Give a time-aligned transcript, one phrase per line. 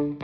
[0.00, 0.16] Fala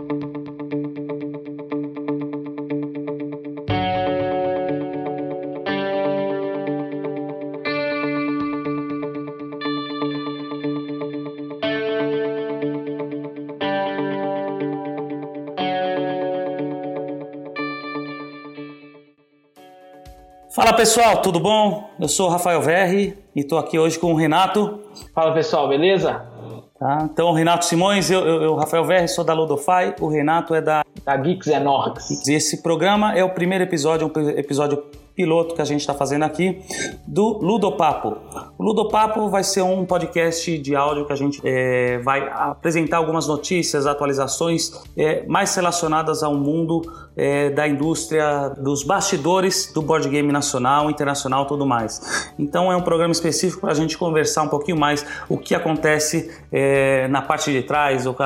[20.72, 21.90] pessoal, tudo bom?
[22.00, 24.80] Eu sou o Rafael Verri e estou aqui hoje com o Renato.
[25.14, 26.34] Fala pessoal, beleza?
[26.78, 30.60] Tá, então, Renato Simões, eu, eu, eu, Rafael Verri, sou da Ludofy, o Renato é
[30.60, 30.84] da...
[31.04, 32.28] Da Geeks and Orcs.
[32.28, 34.84] Esse programa é o primeiro episódio, um episódio
[35.14, 36.62] piloto que a gente está fazendo aqui
[37.06, 38.18] do Ludopapo.
[38.66, 43.86] Ludopapo vai ser um podcast de áudio que a gente é, vai apresentar algumas notícias,
[43.86, 46.82] atualizações é, mais relacionadas ao mundo
[47.16, 52.32] é, da indústria dos bastidores do board game nacional, internacional, tudo mais.
[52.36, 56.28] Então é um programa específico para a gente conversar um pouquinho mais o que acontece
[56.50, 58.16] é, na parte de trás, o,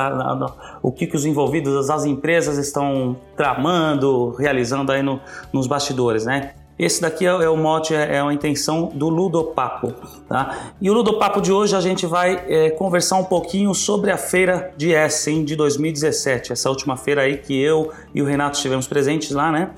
[0.82, 5.20] o que, que os envolvidos, as empresas estão tramando, realizando aí no,
[5.52, 6.54] nos bastidores, né?
[6.80, 9.92] Esse daqui é, é o mote, é, é a intenção do Ludopapo.
[10.26, 10.72] Tá?
[10.80, 14.72] E o Ludopapo de hoje a gente vai é, conversar um pouquinho sobre a feira
[14.78, 19.30] de Essen de 2017, essa última feira aí que eu e o Renato estivemos presentes
[19.32, 19.72] lá, né?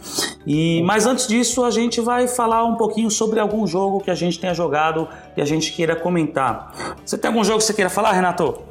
[0.47, 4.15] E, mas antes disso a gente vai falar um pouquinho sobre algum jogo que a
[4.15, 6.97] gente tenha jogado e a gente queira comentar.
[7.05, 8.63] Você tem algum jogo que você queira falar, Renato?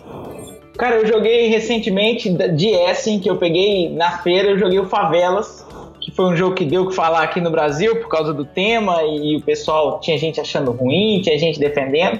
[0.77, 5.60] Cara, eu joguei recentemente de Essen, que eu peguei na feira, eu joguei o Favelas,
[6.01, 8.43] que foi um jogo que deu o que falar aqui no Brasil por causa do
[8.43, 12.19] tema e o pessoal tinha gente achando ruim, tinha gente defendendo.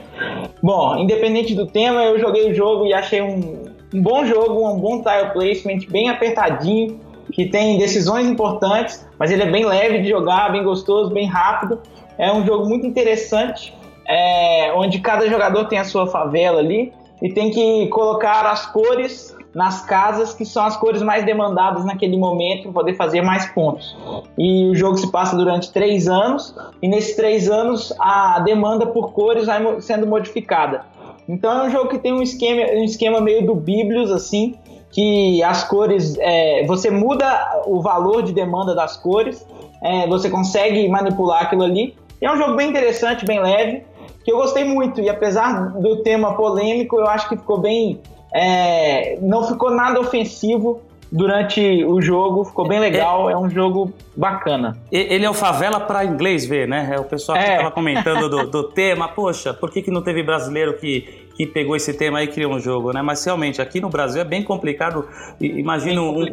[0.61, 4.79] Bom, independente do tema, eu joguei o jogo e achei um, um bom jogo, um
[4.79, 6.99] bom tile placement, bem apertadinho,
[7.31, 11.79] que tem decisões importantes, mas ele é bem leve de jogar, bem gostoso, bem rápido.
[12.17, 13.73] É um jogo muito interessante,
[14.07, 19.35] é, onde cada jogador tem a sua favela ali e tem que colocar as cores
[19.53, 23.95] nas casas que são as cores mais demandadas naquele momento para poder fazer mais pontos.
[24.37, 29.11] E o jogo se passa durante três anos, e nesses três anos a demanda por
[29.11, 30.85] cores vai sendo modificada.
[31.27, 34.55] Então é um jogo que tem um esquema, um esquema meio do Biblios, assim,
[34.91, 36.17] que as cores.
[36.19, 39.45] É, você muda o valor de demanda das cores,
[39.81, 41.95] é, você consegue manipular aquilo ali.
[42.21, 43.83] E é um jogo bem interessante, bem leve,
[44.23, 45.01] que eu gostei muito.
[45.01, 47.99] E apesar do tema polêmico, eu acho que ficou bem
[48.33, 50.81] é, não ficou nada ofensivo
[51.11, 54.77] durante o jogo, ficou bem legal, é, é um jogo bacana.
[54.89, 56.89] Ele é o favela para inglês ver, né?
[56.93, 57.71] É o pessoal que estava é.
[57.71, 61.91] comentando do, do, tema, poxa, por que, que não teve brasileiro que, que pegou esse
[61.93, 63.01] tema e criou um jogo, né?
[63.01, 65.07] Mas realmente, aqui no Brasil é bem complicado.
[65.39, 66.25] Imagina um,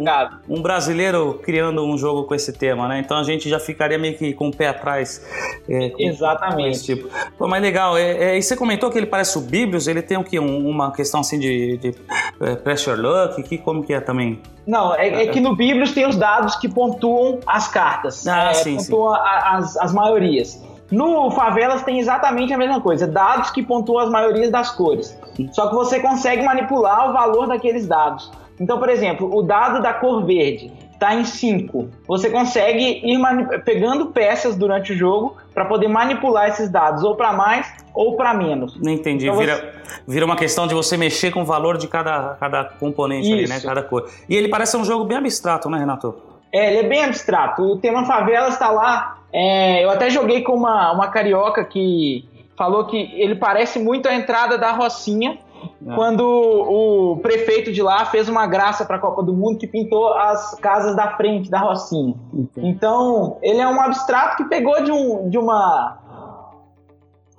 [0.48, 2.98] um, brasileiro criando um jogo com esse tema, né?
[2.98, 5.26] Então a gente já ficaria meio que com o pé atrás.
[5.66, 6.70] É, Exatamente.
[6.70, 7.08] Esse tipo.
[7.38, 10.18] Pô, mas legal, é, é, e você comentou que ele parece o Biblios, ele tem
[10.18, 10.38] o que?
[10.38, 11.94] Um, uma questão assim de, de
[12.40, 14.38] é, pressure luck, que, como que é também?
[14.66, 18.26] Não, é, é, que no Biblios tem os dados que pontuam as cartas.
[18.26, 19.20] Ah, é, sim, pontuam sim.
[19.24, 20.67] As, as maiorias.
[20.90, 25.18] No Favelas tem exatamente a mesma coisa, dados que pontuam as maiorias das cores.
[25.52, 28.30] Só que você consegue manipular o valor daqueles dados.
[28.58, 31.88] Então, por exemplo, o dado da cor verde está em 5.
[32.08, 33.18] Você consegue ir
[33.64, 38.34] pegando peças durante o jogo para poder manipular esses dados, ou para mais ou para
[38.34, 38.76] menos.
[38.82, 39.26] Não entendi.
[39.26, 40.02] Então, vira, você...
[40.06, 43.34] vira uma questão de você mexer com o valor de cada, cada componente Isso.
[43.34, 43.60] ali, né?
[43.60, 44.08] Cada cor.
[44.28, 46.16] E ele parece um jogo bem abstrato, né, Renato?
[46.52, 47.62] É, ele é bem abstrato.
[47.62, 52.86] O tema favelas está lá é, eu até joguei com uma, uma carioca que falou
[52.86, 55.38] que ele parece muito a entrada da Rocinha,
[55.86, 55.94] é.
[55.94, 60.12] quando o prefeito de lá fez uma graça para a Copa do Mundo que pintou
[60.14, 62.14] as casas da frente da Rocinha.
[62.56, 65.98] Então, ele é um abstrato que pegou de, um, de uma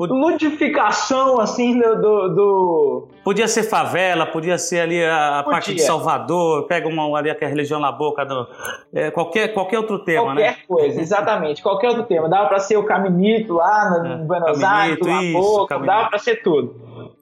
[0.06, 5.82] ludificação assim do, do, do, Podia ser favela, podia ser ali a, a parte de
[5.82, 8.48] Salvador, pega uma ali a religião na boca, do,
[8.94, 10.58] é, qualquer, qualquer outro tema, qualquer né?
[10.66, 12.30] Qualquer coisa, exatamente, qualquer outro tema.
[12.30, 16.42] Dava para ser o Caminito lá no é, Buenos Aires, na boca, dava para ser
[16.42, 16.76] tudo.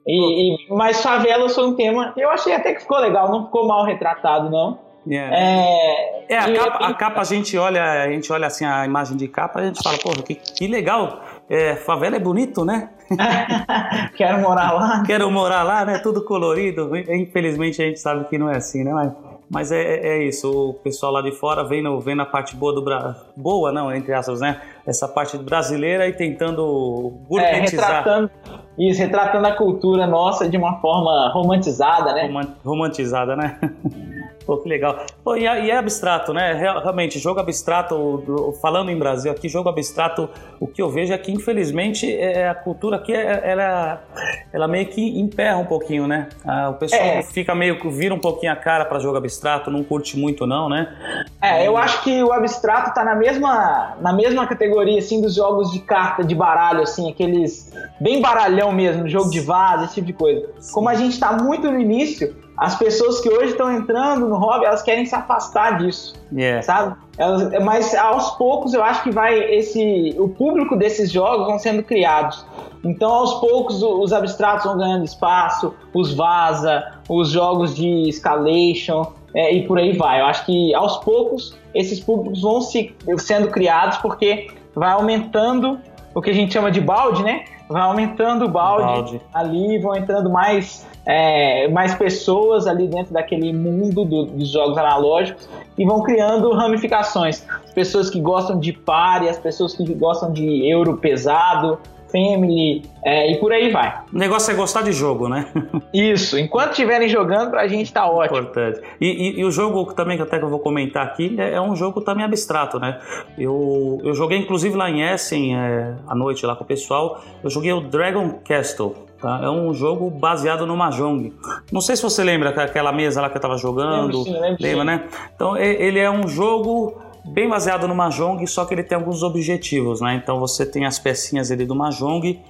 [0.06, 3.66] E, e, mas favelas foi um tema, eu achei até que ficou legal, não ficou
[3.66, 4.86] mal retratado, não.
[5.06, 5.34] Yeah.
[5.34, 9.16] É, é a, capa, a capa a gente olha, a gente olha assim a imagem
[9.16, 12.90] de capa, a gente fala, porra, que, que legal é, favela é bonito, né?
[14.16, 15.02] Quero morar lá.
[15.04, 15.98] Quero morar lá, né?
[15.98, 16.94] Tudo colorido.
[16.96, 18.92] Infelizmente a gente sabe que não é assim, né?
[18.92, 19.12] Mas,
[19.50, 20.50] mas é, é, é isso.
[20.50, 23.14] O pessoal lá de fora vendo, vendo a parte boa do Brasil.
[23.34, 24.60] Boa, não, entre aspas, né?
[24.86, 27.90] Essa parte brasileira e tentando gourmetizar.
[27.90, 28.30] É, retratando,
[28.78, 32.30] isso, retratando a cultura nossa de uma forma romantizada, né?
[32.62, 33.58] romantizada, né?
[34.48, 35.04] Pô, que legal.
[35.22, 36.54] Pô, e, é, e, é abstrato, né?
[36.54, 40.26] Realmente, jogo abstrato, falando em Brasil aqui, jogo abstrato,
[40.58, 44.02] o que eu vejo é que, infelizmente, é, é a cultura aqui, é, ela,
[44.50, 46.30] ela meio que emperra um pouquinho, né?
[46.46, 47.22] Ah, o pessoal é.
[47.22, 50.70] fica meio que vira um pouquinho a cara para jogo abstrato, não curte muito não,
[50.70, 50.96] né?
[51.42, 55.70] É, eu acho que o abstrato tá na mesma, na mesma categoria, assim, dos jogos
[55.72, 57.70] de carta, de baralho, assim, aqueles
[58.00, 60.48] bem baralhão mesmo, jogo de vaza, esse tipo de coisa.
[60.72, 64.64] Como a gente tá muito no início, as pessoas que hoje estão entrando no hobby,
[64.64, 66.60] elas querem se afastar disso, yeah.
[66.60, 66.96] sabe?
[67.16, 71.84] Elas, mas aos poucos eu acho que vai esse, o público desses jogos vão sendo
[71.84, 72.44] criados.
[72.84, 79.54] Então aos poucos os abstratos vão ganhando espaço, os vaza, os jogos de escalation é,
[79.54, 80.20] e por aí vai.
[80.20, 85.78] Eu acho que aos poucos esses públicos vão se, sendo criados porque vai aumentando
[86.12, 87.44] o que a gente chama de balde, né?
[87.68, 89.20] Vai aumentando o balde, balde.
[89.32, 95.48] ali, vão entrando mais é, mais pessoas ali dentro daquele mundo do, dos jogos analógicos
[95.78, 97.46] e vão criando ramificações.
[97.64, 101.78] As pessoas que gostam de party, as pessoas que gostam de euro pesado,
[102.12, 104.02] family é, e por aí vai.
[104.12, 105.50] O negócio é gostar de jogo, né?
[105.94, 108.40] Isso, enquanto estiverem jogando, pra gente tá ótimo.
[108.40, 108.82] Importante.
[109.00, 111.60] E, e, e, o jogo também, que até que eu vou comentar aqui, é, é,
[111.60, 112.98] um jogo também abstrato, né?
[113.38, 117.48] Eu, eu joguei inclusive lá em Essen, é, à noite lá com o pessoal, eu
[117.48, 119.07] joguei o Dragon Castle.
[119.20, 119.40] Tá?
[119.42, 121.32] É um jogo baseado no Mahjong.
[121.72, 124.18] Não sei se você lembra aquela mesa lá que eu estava jogando.
[124.18, 124.86] Lembro, sim, lembro, lembra, sim.
[124.86, 125.08] né?
[125.34, 130.00] Então ele é um jogo bem baseado no Mahjong, só que ele tem alguns objetivos,
[130.00, 130.14] né?
[130.14, 132.40] Então você tem as pecinhas ali do Mahjong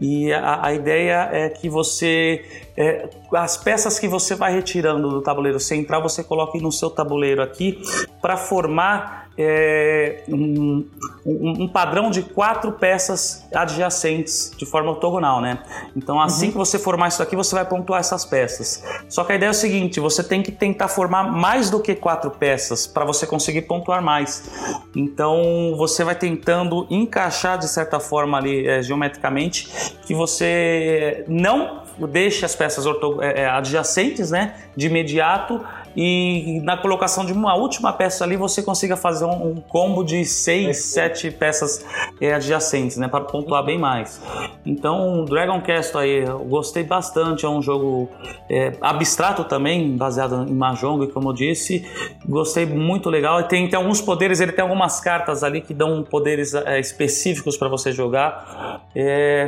[0.00, 2.44] e a, a ideia é que você
[2.76, 7.42] é, as peças que você vai retirando do tabuleiro central você coloca no seu tabuleiro
[7.42, 7.80] aqui
[8.20, 10.86] para formar é, um,
[11.26, 15.58] um, padrão de quatro peças adjacentes de forma ortogonal, né?
[15.96, 16.52] Então, assim uhum.
[16.52, 18.84] que você formar isso aqui, você vai pontuar essas peças.
[19.08, 21.94] Só que a ideia é o seguinte: você tem que tentar formar mais do que
[21.94, 24.50] quatro peças para você conseguir pontuar mais.
[24.94, 29.68] Então, você vai tentando encaixar de certa forma ali é, geometricamente
[30.06, 35.64] que você não deixe as peças é, é, adjacentes, né, de imediato
[35.96, 40.24] e na colocação de uma última peça ali você consiga fazer um, um combo de
[40.24, 41.84] seis, sete peças
[42.20, 44.20] é, adjacentes, né, para pontuar bem mais.
[44.64, 48.08] Então, Dragon Quest aí, eu gostei bastante, é um jogo
[48.50, 51.86] é, abstrato também, baseado em Mahjong, como eu disse,
[52.26, 53.40] gostei muito legal.
[53.40, 57.56] E tem, tem alguns poderes, ele tem algumas cartas ali que dão poderes é, específicos
[57.56, 58.82] para você jogar.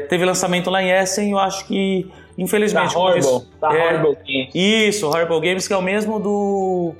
[0.08, 2.94] Teve lançamento lá em Essen, eu acho que Infelizmente.
[2.94, 3.46] Da Horrible.
[3.60, 4.50] Da é, Horrible Games.
[4.54, 6.94] Isso, Horrible Games, que é o mesmo do.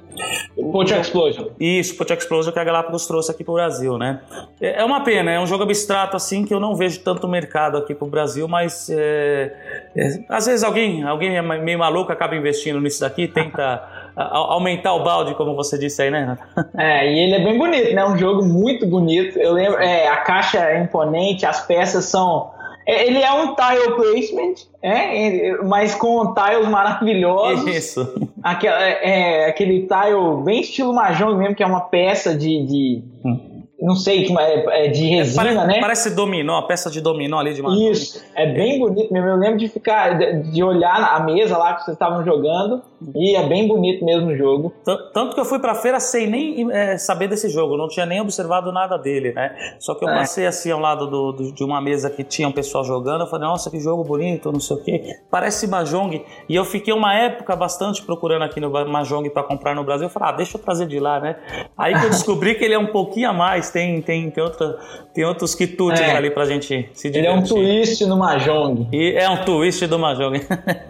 [0.73, 1.49] Poach Explosion.
[1.61, 4.21] Isso, Poach Explosion que a Galápagos trouxe aqui pro Brasil, né?
[4.61, 7.77] É, é uma pena, é um jogo abstrato assim que eu não vejo tanto mercado
[7.77, 9.53] aqui pro Brasil, mas é,
[9.95, 13.83] é, às vezes alguém, alguém é meio maluco acaba investindo nisso daqui, tenta
[14.17, 16.39] aumentar o balde, como você disse aí, né,
[16.79, 18.07] É, e ele é bem bonito, né?
[18.07, 19.39] Um jogo muito bonito.
[19.39, 22.51] Eu lembro, é, a caixa é imponente, as peças são
[22.87, 27.67] ele é um tile placement, é, mas com tiles maravilhosos.
[27.67, 28.31] Isso.
[28.43, 33.03] Aquela, é, é, aquele tile bem estilo Mahjong mesmo, que é uma peça de, de
[33.25, 35.81] hum não sei, é, é de resina, parece, né?
[35.81, 37.77] Parece dominó, peça de dominó ali de uma.
[37.91, 39.29] Isso, é bem bonito mesmo.
[39.29, 42.81] Eu lembro de ficar, de olhar a mesa lá que vocês estavam jogando
[43.15, 44.73] e é bem bonito mesmo o jogo.
[45.13, 48.21] Tanto que eu fui pra feira sem nem é, saber desse jogo, não tinha nem
[48.21, 49.55] observado nada dele, né?
[49.79, 50.15] Só que eu é.
[50.15, 53.27] passei assim ao lado do, do, de uma mesa que tinha um pessoal jogando, eu
[53.27, 55.17] falei, nossa, que jogo bonito, não sei o quê.
[55.31, 56.25] Parece Mahjong.
[56.49, 60.07] E eu fiquei uma época bastante procurando aqui no Mahjong para comprar no Brasil.
[60.07, 61.37] Eu falei, ah, deixa eu trazer de lá, né?
[61.77, 64.79] Aí que eu descobri que ele é um pouquinho a mais tem, tem, tem, outra,
[65.15, 66.17] tem outros quitutes é.
[66.17, 67.19] ali pra gente se divertir.
[67.19, 68.89] Ele é um twist no Mahjong.
[68.93, 70.41] E é um twist do Mahjong.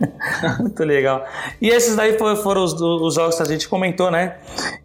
[0.60, 1.24] Muito legal.
[1.60, 4.36] E esses daí foram os, os jogos que a gente comentou, né?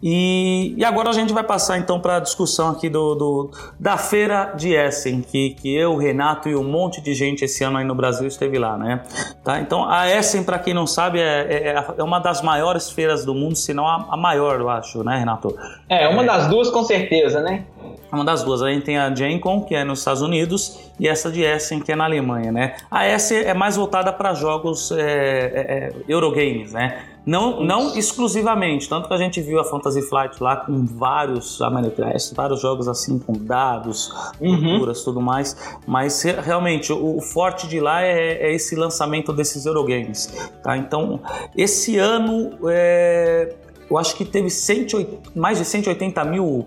[0.02, 3.98] E, e agora a gente vai passar então para a discussão aqui do, do, da
[3.98, 7.86] feira de Essen, que, que eu, Renato e um monte de gente esse ano aí
[7.86, 9.02] no Brasil esteve lá, né?
[9.44, 9.60] Tá?
[9.60, 13.34] Então a Essen, para quem não sabe, é, é, é, uma das maiores feiras do
[13.34, 15.56] mundo, se não a, a maior, eu acho, né, Renato?
[15.90, 16.26] É, uma é.
[16.26, 17.66] das duas com certeza, né?
[18.12, 18.62] Uma das duas.
[18.62, 21.92] A gente tem a Gencom, que é nos Estados Unidos, e essa de Essen, que
[21.92, 22.76] é na Alemanha, né?
[22.90, 27.06] A Essen é mais voltada para jogos é, é, é, Eurogames, né?
[27.26, 32.12] Não, não exclusivamente, tanto que a gente viu a Fantasy Flight lá com vários American
[32.36, 35.06] vários jogos assim com dados, culturas, uhum.
[35.06, 40.34] tudo mais, mas realmente o, o forte de lá é, é, esse lançamento desses Eurogames,
[40.64, 40.76] tá?
[40.76, 41.20] Então,
[41.56, 43.54] esse ano é,
[43.92, 46.66] eu acho que teve 180, mais de 180 mil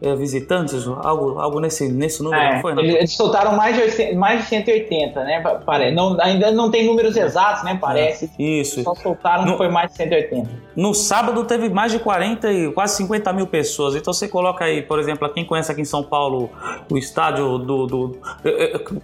[0.00, 2.74] é, visitantes, algo, algo nesse, nesse número, é, não foi?
[2.74, 2.82] Não?
[2.82, 5.40] Eles soltaram mais de, mais de 180, né?
[5.66, 5.94] Parece.
[5.94, 7.76] Não, ainda não tem números exatos, né?
[7.78, 8.30] Parece.
[8.38, 8.82] É, isso.
[8.82, 10.48] Só soltaram que foi mais de 180.
[10.74, 13.94] No sábado teve mais de 40 e quase 50 mil pessoas.
[13.94, 16.50] Então você coloca aí, por exemplo, quem conhece aqui em São Paulo
[16.90, 17.86] o estádio do.
[17.86, 18.18] do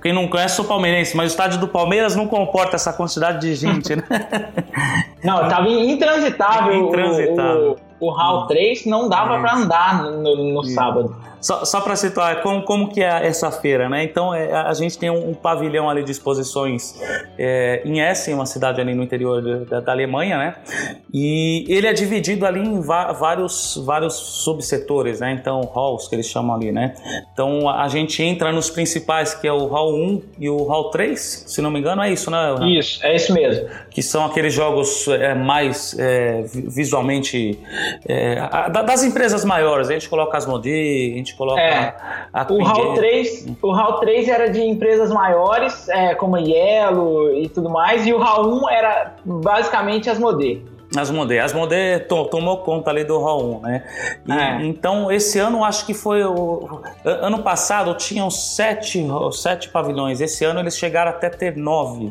[0.03, 3.55] quem não conhece, sou palmeirense, mas o estádio do Palmeiras não comporta essa quantidade de
[3.55, 4.05] gente, né?
[5.23, 6.87] Não, estava intransitável.
[6.87, 7.71] Intransitável.
[7.71, 11.15] O, o, o HAL 3 não dava para andar no, no sábado.
[11.41, 14.03] Só, só para situar, como, como que é essa feira, né?
[14.03, 17.01] Então, é, a gente tem um, um, pavilhão ali de exposições
[17.39, 20.57] é, em Essen, uma cidade ali no interior da, da, Alemanha, né?
[21.15, 25.33] E ele é dividido ali em vários, vários subsetores, né?
[25.33, 26.95] Então, halls, que eles chamam ali, né?
[27.33, 31.45] Então, a gente entra nos principais, que é o hall 1 e o hall 3,
[31.47, 32.39] se não me engano, é isso, né?
[32.77, 33.69] Isso, é isso mesmo.
[33.91, 37.59] Que são aqueles jogos é, mais é, visualmente...
[38.07, 38.37] É,
[38.71, 41.95] das empresas maiores, a gente coloca as Modi, a gente coloca é.
[42.33, 47.35] a, o HAL 3 O HAL 3 era de empresas maiores, é, como a Yellow
[47.35, 50.61] e tudo mais, e o HAL 1 era basicamente as Modê.
[50.97, 51.39] As Modê.
[51.39, 53.85] As Modê to, tomou conta ali do 1, né?
[54.27, 54.67] E, é.
[54.67, 56.81] Então, esse ano, acho que foi o...
[57.05, 60.21] Ano passado tinham sete, sete pavilhões.
[60.21, 62.11] Esse ano eles chegaram até ter nove.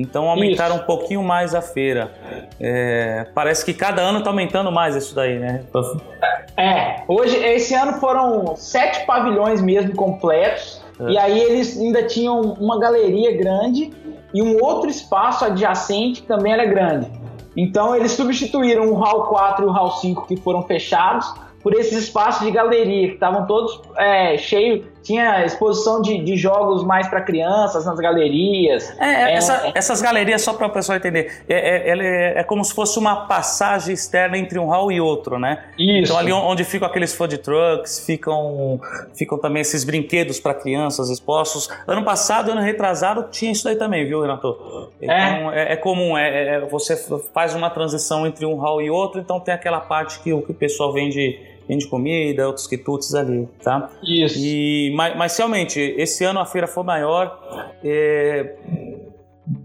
[0.00, 0.84] Então aumentaram isso.
[0.84, 2.12] um pouquinho mais a feira.
[2.58, 5.64] É, parece que cada ano está aumentando mais isso daí, né?
[6.56, 10.82] É, hoje, esse ano foram sete pavilhões mesmo completos.
[11.00, 11.12] É.
[11.12, 13.90] E aí eles ainda tinham uma galeria grande
[14.34, 17.10] e um outro espaço adjacente que também era grande.
[17.56, 22.04] Então eles substituíram o Hall 4 e o Hall 5 que foram fechados por esses
[22.04, 27.20] espaços de galeria que estavam todos é, cheios tinha exposição de, de jogos mais para
[27.20, 28.94] crianças nas galerias.
[28.98, 32.64] É, é, essa, é, essas galerias, só para o pessoal entender, é, é, é, como
[32.64, 35.64] se fosse uma passagem externa entre um hall e outro, né?
[35.78, 36.12] Isso.
[36.12, 38.80] Então ali onde ficam aqueles food trucks, ficam,
[39.14, 41.68] ficam também esses brinquedos para crianças expostos.
[41.86, 44.90] Ano passado, ano retrasado, tinha isso aí também, viu, Renato?
[45.00, 46.96] Então é, é, comum, é, você
[47.32, 50.54] faz uma transição entre um hall e outro, então tem aquela parte que, que o
[50.54, 53.88] pessoal vende vende comida, outros quitutes ali, tá?
[54.02, 54.36] Isso.
[54.40, 57.72] E, mas, mas realmente, esse ano a feira foi maior.
[57.84, 58.56] É,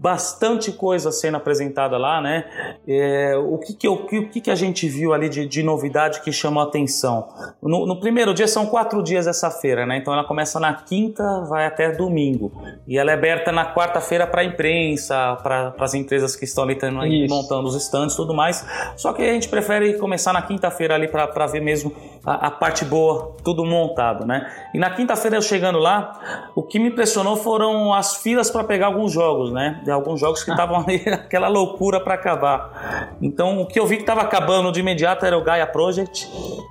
[0.06, 2.44] bastante coisa sendo apresentada lá, né?
[2.86, 6.30] É, o que que, o, que que a gente viu ali de, de novidade que
[6.30, 7.26] chamou a atenção?
[7.60, 9.96] No, no, primeiro dia, são quatro dias essa feira, né?
[9.96, 12.52] Então ela começa na quinta, vai até domingo.
[12.86, 16.76] E ela é aberta na quarta-feira para a imprensa, para as empresas que estão ali
[16.76, 18.64] tendo, montando os stands e tudo mais.
[18.96, 21.92] Só que a gente prefere começar na quinta-feira ali para ver mesmo
[22.24, 24.48] a, a, parte boa, tudo montado, né?
[24.72, 28.86] E na quinta-feira eu chegando lá, o que me impressionou foram as filas para pegar
[28.86, 29.82] alguns jogos, né?
[29.96, 33.16] Alguns jogos que estavam ali, aquela loucura para acabar.
[33.20, 36.28] Então, o que eu vi que estava acabando de imediato era o Gaia Project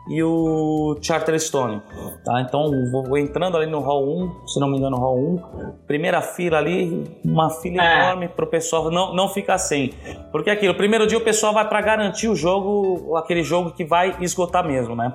[0.10, 1.82] e o Charterstone.
[2.24, 2.42] Tá?
[2.42, 6.58] Então, vou entrando ali no Hall 1, se não me engano, Hall 1, primeira fila
[6.58, 8.00] ali, uma fila é.
[8.00, 9.94] enorme para o pessoal não, não ficar sem.
[10.32, 14.16] Porque aquilo, primeiro dia o pessoal vai para garantir o jogo, aquele jogo que vai
[14.22, 15.14] esgotar mesmo, né?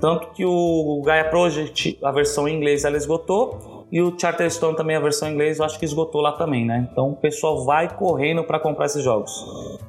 [0.00, 4.96] Tanto que o Gaia Project, a versão em inglês, ela esgotou e o Charterstone também,
[4.96, 6.88] a versão em inglês, eu acho que esgotou lá também, né?
[6.90, 9.30] Então o pessoal vai correndo para comprar esses jogos.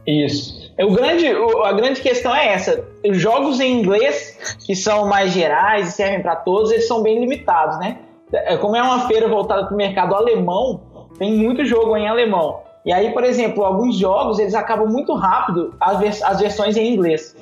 [0.06, 0.74] Isso.
[0.78, 1.26] O grande,
[1.64, 2.86] a grande questão é essa.
[3.08, 7.18] Os jogos em inglês, que são mais gerais e servem para todos, eles são bem
[7.18, 8.00] limitados, né?
[8.34, 10.82] É, como é uma feira voltada para o mercado alemão,
[11.18, 12.60] tem muito jogo em alemão.
[12.86, 16.94] E aí, por exemplo, alguns jogos eles acabam muito rápido as, vers as versões em
[16.94, 17.34] inglês.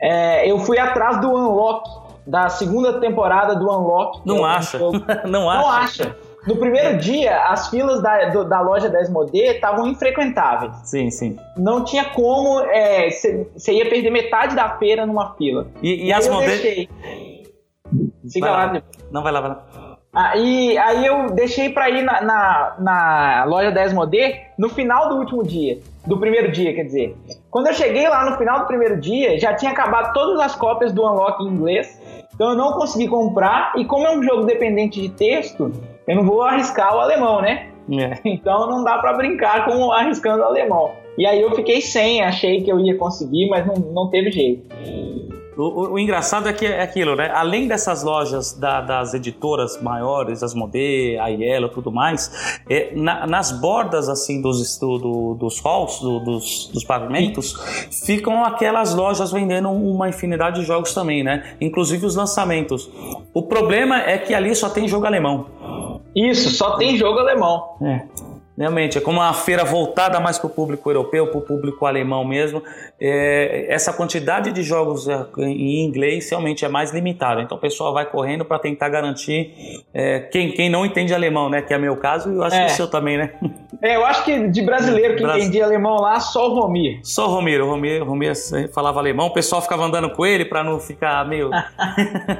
[0.00, 1.86] É, eu fui atrás do Unlock,
[2.26, 4.20] da segunda temporada do Unlock.
[4.24, 4.78] Não acha.
[4.78, 5.22] não acha.
[5.26, 6.16] Não acha.
[6.46, 10.76] No primeiro dia, as filas da, do, da loja 10modê estavam infrequentáveis.
[10.84, 11.36] Sim, sim.
[11.56, 12.60] Não tinha como.
[12.60, 15.66] Você é, ia perder metade da feira numa fila.
[15.82, 16.46] E, e, e as modê.
[16.46, 16.88] Deixei.
[18.26, 18.66] Siga lá.
[18.66, 18.82] lá.
[19.10, 19.86] Não, vai lá, vai lá.
[20.16, 25.16] Aí, aí eu deixei para ir na, na, na loja 10 Modê no final do
[25.16, 25.78] último dia.
[26.06, 27.14] Do primeiro dia, quer dizer.
[27.50, 30.90] Quando eu cheguei lá no final do primeiro dia, já tinha acabado todas as cópias
[30.90, 32.00] do Unlock em inglês.
[32.36, 33.72] Então eu não consegui comprar.
[33.76, 35.72] E como é um jogo dependente de texto,
[36.06, 37.70] eu não vou arriscar o alemão, né?
[37.90, 38.18] É.
[38.28, 40.92] Então não dá para brincar com arriscando o alemão.
[41.16, 44.66] E aí eu fiquei sem, achei que eu ia conseguir, mas não, não teve jeito.
[45.56, 47.30] O, o, o, engraçado é que é aquilo, né?
[47.34, 53.26] Além dessas lojas da, das editoras maiores, as Modê, a Yellow, tudo mais, é, na,
[53.26, 57.54] nas bordas assim dos do, dos halls, do, dos, dos pavimentos,
[58.04, 61.56] ficam aquelas lojas vendendo uma infinidade de jogos também, né?
[61.60, 62.90] Inclusive os lançamentos.
[63.32, 65.46] O problema é que ali só tem jogo alemão.
[66.14, 67.76] Isso, só tem jogo alemão.
[67.82, 68.25] É.
[68.58, 72.24] Realmente, é como uma feira voltada mais para o público europeu, para o público alemão
[72.24, 72.62] mesmo.
[72.98, 77.42] É, essa quantidade de jogos é, em inglês realmente é mais limitada.
[77.42, 81.60] Então o pessoal vai correndo para tentar garantir é, quem, quem não entende alemão, né?
[81.60, 82.64] Que é meu caso e eu acho é.
[82.64, 83.34] que o seu também, né?
[83.82, 85.36] É, eu acho que de brasileiro que Bras...
[85.36, 87.00] entendia alemão lá, só o Romir.
[87.02, 87.60] Só o Romir.
[87.60, 88.32] O Romir, o Romir
[88.72, 91.50] falava alemão, o pessoal ficava andando com ele para não ficar meio.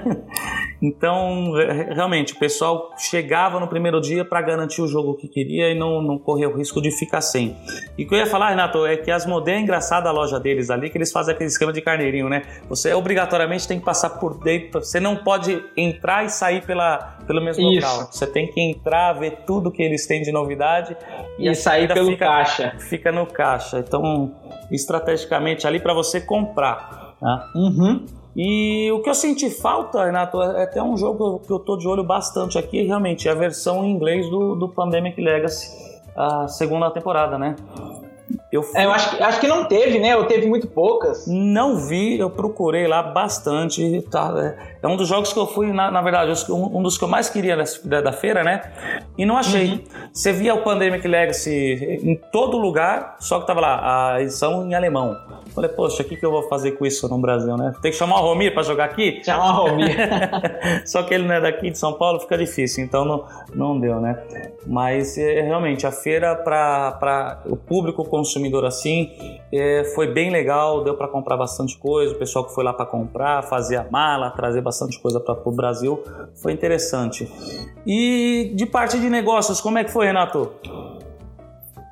[0.80, 1.52] então,
[1.94, 6.05] realmente, o pessoal chegava no primeiro dia para garantir o jogo que queria e não
[6.06, 7.56] não correr o risco de ficar sem.
[7.98, 10.38] E o que eu ia falar, Renato, é que as Modé é engraçada a loja
[10.38, 12.42] deles ali, que eles fazem aquele esquema de carneirinho, né?
[12.68, 17.42] Você obrigatoriamente tem que passar por dentro, você não pode entrar e sair pela, pelo
[17.42, 17.86] mesmo Isso.
[17.86, 18.08] local.
[18.10, 20.96] Você tem que entrar, ver tudo que eles têm de novidade
[21.38, 22.74] e, e sair pelo fica, caixa.
[22.78, 23.78] Fica no caixa.
[23.78, 24.32] Então,
[24.70, 27.14] estrategicamente ali para você comprar.
[27.20, 27.50] Tá?
[27.54, 28.04] Uhum.
[28.36, 31.88] E o que eu senti falta, Renato, é até um jogo que eu tô de
[31.88, 35.85] olho bastante aqui, realmente, é a versão em inglês do, do Pandemic Legacy
[36.16, 37.56] a segunda temporada, né?
[38.50, 38.80] Eu, fui...
[38.80, 40.16] é, eu acho, que, acho que não teve, né?
[40.16, 41.26] Ou teve muito poucas.
[41.26, 44.02] Não vi, eu procurei lá bastante.
[44.10, 46.96] Tá, é, é um dos jogos que eu fui, na, na verdade, um, um, dos
[46.96, 48.62] que eu mais queria da, da feira, né?
[49.18, 49.72] E não achei.
[49.72, 49.80] Uhum.
[50.12, 54.74] Você via o Pandemic Legacy em todo lugar, só que tava lá, a edição em
[54.74, 55.16] alemão.
[55.56, 57.72] Falei, poxa, o que, que eu vou fazer com isso no Brasil, né?
[57.80, 59.22] Tem que chamar o Romir para jogar aqui?
[59.24, 59.96] Chamar o Romir.
[60.84, 63.24] Só que ele não é daqui de São Paulo, fica difícil, então não,
[63.54, 64.22] não deu, né?
[64.66, 68.04] Mas é, realmente a feira para o público
[68.36, 69.10] consumidor assim
[69.52, 72.14] é, foi bem legal, deu para comprar bastante coisa.
[72.14, 75.52] O pessoal que foi lá para comprar, fazer a mala, trazer bastante coisa para o
[75.52, 76.02] Brasil,
[76.42, 77.30] foi interessante.
[77.86, 80.52] E de parte de negócios, como é que foi, Renato?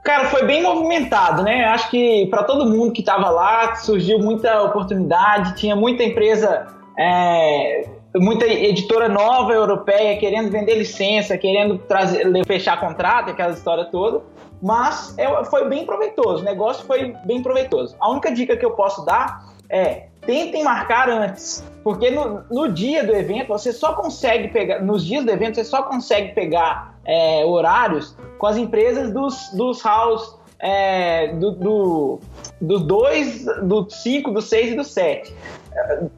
[0.04, 1.64] Cara, foi bem movimentado, né?
[1.64, 6.66] Acho que para todo mundo que estava lá surgiu muita oportunidade, tinha muita empresa,
[6.98, 14.20] é, muita editora nova europeia querendo vender licença, querendo trazer, fechar contrato, aquela história toda.
[14.62, 17.96] Mas é, foi bem proveitoso, o negócio foi bem proveitoso.
[18.00, 23.04] A única dica que eu posso dar é tentem marcar antes, porque no, no dia
[23.04, 27.44] do evento você só consegue pegar, nos dias do evento você só consegue pegar é,
[27.44, 32.20] horários com as empresas dos, dos house é, do, do,
[32.60, 35.34] do 2, do 5, do 6 e do 7.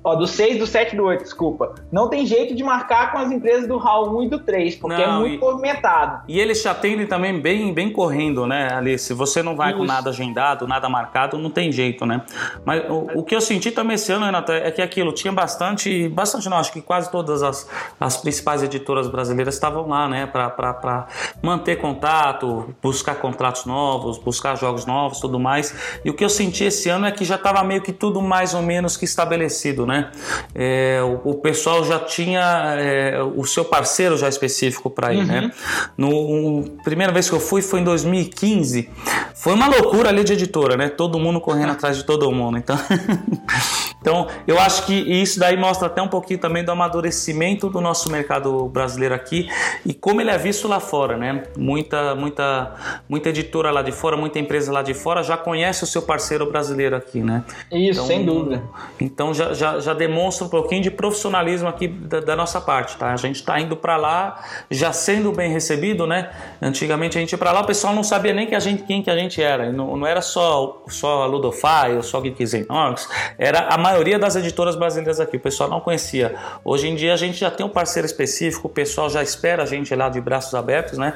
[0.05, 1.75] Ó, do 6, do 7 e do 8, desculpa.
[1.91, 5.01] Não tem jeito de marcar com as empresas do HAL 1 e do 3, porque
[5.01, 6.23] é não, é muito e, movimentado.
[6.29, 9.05] E eles te atendem também bem, bem correndo, né, Alice?
[9.07, 9.79] Se você não vai Isso.
[9.79, 12.23] com nada agendado, nada marcado, não tem jeito, né?
[12.65, 16.09] Mas o, o, que eu senti também esse ano, Renato, é que aquilo tinha bastante,
[16.09, 21.07] bastante não, acho que quase todas as, as principais editoras brasileiras estavam lá, né, para
[21.43, 25.99] manter contato, buscar contratos novos, buscar jogos novos, tudo mais.
[26.05, 28.55] E o que eu senti esse ano é que já estava meio que tudo mais
[28.55, 30.11] ou menos que estabelecido estabelecido, né?
[30.55, 35.41] É, o, o, pessoal já tinha é, o seu parceiro já específico para ir, né?
[35.41, 35.47] uhum.
[35.47, 35.53] né?
[35.97, 38.91] No primeira vez que eu fui foi em 2015.
[39.35, 40.89] Foi uma loucura ali de editora, né?
[40.89, 42.59] Todo mundo correndo atrás de todo mundo.
[42.59, 42.77] Então,
[44.01, 48.11] então eu acho que isso daí mostra até um pouquinho também do amadurecimento do nosso
[48.11, 49.49] mercado brasileiro aqui
[49.85, 51.45] e como ele é visto lá fora, né?
[51.57, 52.75] Muita, muita,
[53.09, 56.51] muita editora lá de fora, muita empresa lá de fora já conhece o seu parceiro
[56.51, 57.45] brasileiro aqui, né?
[57.71, 58.63] Isso, então, sem dúvida.
[59.01, 63.13] Então já, já, já, demonstra um pouquinho de profissionalismo aqui da, da nossa parte, tá?
[63.13, 66.31] A gente está indo para lá já sendo bem recebido, né?
[66.61, 69.03] Antigamente a gente ia para lá, o pessoal não sabia nem que a gente, quem
[69.03, 69.71] que a gente era.
[69.71, 74.35] Não, não era só, só a Ludofy ou só Geeks Inox, era a maioria das
[74.35, 75.37] editoras brasileiras aqui.
[75.37, 76.35] O pessoal não conhecia.
[76.65, 79.67] Hoje em dia a gente já tem um parceiro específico, o pessoal já espera a
[79.67, 81.15] gente lá de braços abertos, né?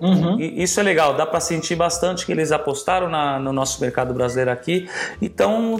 [0.00, 0.38] Uhum.
[0.38, 4.12] E isso é legal, dá para sentir bastante que eles apostaram na, no nosso mercado
[4.12, 4.88] brasileiro aqui
[5.20, 5.76] e estão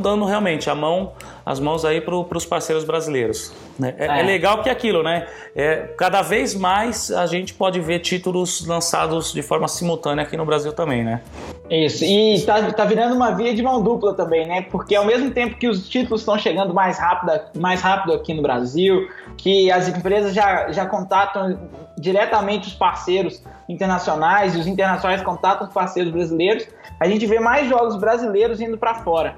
[0.00, 1.07] dando realmente a mão
[1.44, 3.52] as mãos aí para os parceiros brasileiros.
[3.78, 3.94] Né?
[3.98, 4.20] É, é.
[4.20, 5.26] é, legal que é aquilo, né?
[5.54, 10.44] É, cada vez mais a gente pode ver títulos lançados de forma simultânea aqui no
[10.44, 11.22] Brasil também, né?
[11.70, 14.62] Isso, e tá, tá virando uma via de mão dupla também, né?
[14.62, 18.42] Porque ao mesmo tempo que os títulos estão chegando mais rápido, mais rápido aqui no
[18.42, 21.58] Brasil, que as empresas já, já contatam
[21.96, 26.66] diretamente os parceiros internacionais e os internacionais contatam os parceiros brasileiros,
[26.98, 29.36] a gente vê mais jogos brasileiros indo para fora.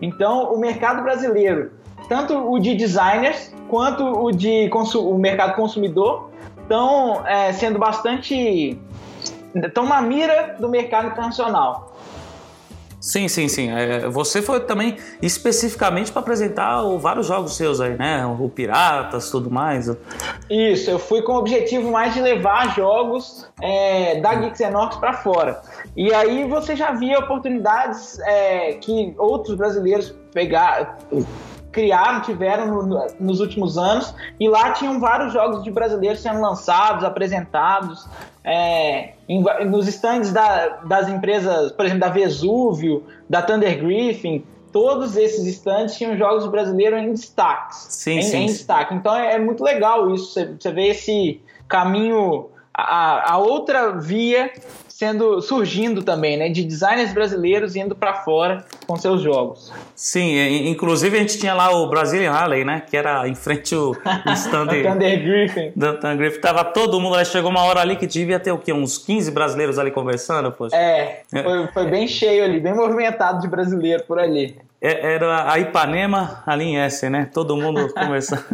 [0.00, 1.72] Então, o mercado brasileiro,
[2.08, 6.30] tanto o de designers quanto o de o mercado consumidor,
[6.62, 8.78] estão é, sendo bastante.
[9.54, 11.89] estão na mira do mercado internacional.
[13.00, 13.70] Sim, sim, sim.
[13.70, 18.26] É, você foi também especificamente para apresentar vários jogos seus aí, né?
[18.26, 19.90] O Piratas, tudo mais.
[20.50, 25.14] Isso, eu fui com o objetivo mais de levar jogos é, da Geeks Enox para
[25.14, 25.62] fora.
[25.96, 30.98] E aí você já via oportunidades é, que outros brasileiros pegar,
[31.72, 36.40] criaram, tiveram no, no, nos últimos anos, e lá tinham vários jogos de brasileiros sendo
[36.40, 38.06] lançados, apresentados,
[38.44, 45.16] é, em, nos stands da, das empresas, por exemplo, da Vesúvio, da Thunder Griffin, todos
[45.16, 47.86] esses stands tinham jogos brasileiros em destaques.
[47.90, 48.36] Sim, em, sim.
[48.38, 48.94] em destaque.
[48.94, 54.52] Então é, é, muito legal isso, você, você vê esse caminho, a, a outra via
[55.00, 59.72] sendo surgindo também, né, de designers brasileiros indo para fora com seus jogos.
[59.96, 63.92] Sim, inclusive a gente tinha lá o Brazilian Alley, né, que era em frente ao
[64.36, 65.70] stand Thunder Griffin.
[65.70, 68.74] Thunder Griffin, tava todo mundo, aí chegou uma hora ali que devia ter o quê,
[68.74, 70.76] uns 15 brasileiros ali conversando, poxa.
[70.76, 74.54] É, foi, foi bem cheio ali, bem movimentado de brasileiro por ali.
[74.80, 77.30] É, era a Ipanema ali em Essen, né?
[77.32, 78.44] Todo mundo conversando.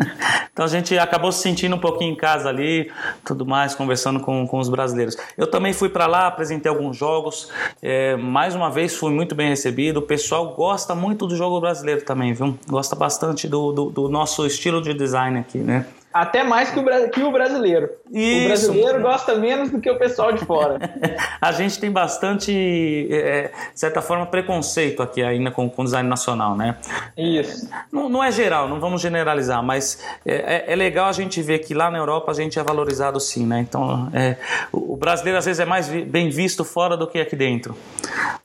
[0.52, 2.90] então a gente acabou se sentindo um pouquinho em casa ali,
[3.24, 5.16] tudo mais, conversando com, com os brasileiros.
[5.38, 7.50] Eu também fui para lá, apresentei alguns jogos.
[7.80, 9.98] É, mais uma vez fui muito bem recebido.
[9.98, 12.58] O pessoal gosta muito do jogo brasileiro também, viu?
[12.66, 15.86] Gosta bastante do, do, do nosso estilo de design aqui, né?
[16.12, 17.90] Até mais que o, que o brasileiro.
[18.10, 18.40] Isso.
[18.40, 20.78] O brasileiro gosta menos do que o pessoal de fora.
[21.40, 26.56] a gente tem bastante, é, de certa forma, preconceito aqui ainda com, o design nacional,
[26.56, 26.76] né?
[27.16, 27.68] Isso.
[27.92, 31.58] Não, não é geral, não vamos generalizar, mas é, é, é, legal a gente ver
[31.58, 33.60] que lá na Europa a gente é valorizado sim, né?
[33.60, 34.36] Então, é,
[34.72, 37.76] o, brasileiro às vezes é mais bem visto fora do que aqui dentro.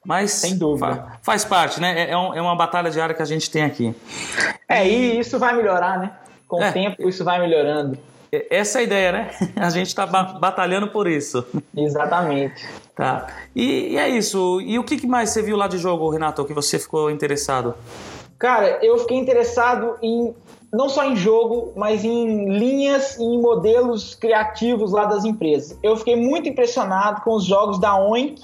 [0.06, 0.88] Mas Sem dúvida.
[0.88, 2.02] Fa, faz parte, né?
[2.02, 3.96] É, é, um, é uma batalha diária que a gente tem aqui.
[4.68, 6.12] É, e isso vai melhorar, né?
[6.52, 6.70] Com é.
[6.70, 7.98] o tempo isso vai melhorando.
[8.50, 9.32] Essa é a ideia, né?
[9.56, 11.46] A gente está batalhando por isso.
[11.76, 12.68] Exatamente.
[12.94, 13.28] Tá.
[13.56, 14.60] E, e, é isso.
[14.60, 17.74] E o que mais você viu lá de jogo, Renato, que você ficou interessado?
[18.38, 20.36] Cara, eu fiquei interessado em
[20.74, 25.80] não só em jogo, mas em linhas e em modelos criativos lá das empresas.
[25.82, 28.42] Eu fiquei muito impressionado com os jogos da Oink,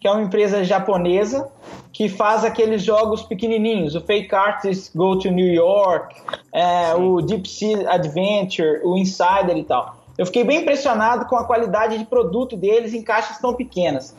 [0.00, 1.48] que é uma empresa japonesa,
[1.92, 6.14] que faz aqueles jogos pequenininhos, o Fake Artists Go to New York,
[6.52, 9.96] é, o Deep Sea Adventure, o Insider e tal.
[10.18, 14.14] Eu fiquei bem impressionado com a qualidade de produto deles em caixas tão pequenas.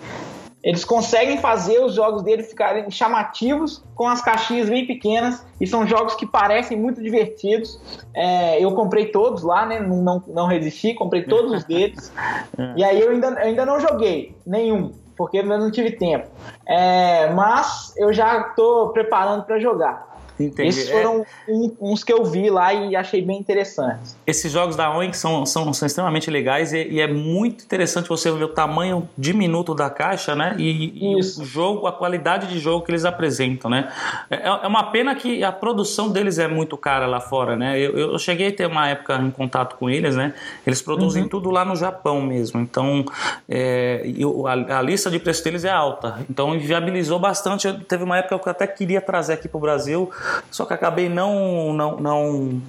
[0.63, 5.87] Eles conseguem fazer os jogos deles ficarem chamativos com as caixinhas bem pequenas e são
[5.87, 7.79] jogos que parecem muito divertidos.
[8.13, 9.79] É, eu comprei todos lá, né?
[9.79, 12.11] Não, não, não resisti, comprei todos os deles.
[12.75, 16.27] e aí eu ainda, eu ainda não joguei nenhum porque eu não tive tempo.
[16.65, 20.06] É, mas eu já estou preparando para jogar.
[20.39, 20.69] Entendi.
[20.69, 21.51] Esses foram é...
[21.81, 24.15] uns que eu vi lá e achei bem interessantes.
[24.25, 28.31] Esses jogos da Oink são, são, são extremamente legais e, e, é muito interessante você
[28.31, 30.55] ver o tamanho diminuto da caixa, né?
[30.59, 33.91] E, e o jogo, a qualidade de jogo que eles apresentam, né?
[34.29, 37.79] É, é, uma pena que a produção deles é muito cara lá fora, né?
[37.79, 40.33] Eu, eu cheguei a ter uma época em contato com eles, né?
[40.65, 41.29] Eles produzem uhum.
[41.29, 42.59] tudo lá no Japão mesmo.
[42.59, 43.03] Então,
[43.49, 44.03] é,
[44.45, 46.19] a, a, lista de preços deles é alta.
[46.29, 47.71] Então, inviabilizou bastante.
[47.87, 50.11] Teve uma época que eu até queria trazer aqui para o Brasil
[50.51, 52.61] só que acabei não, não, não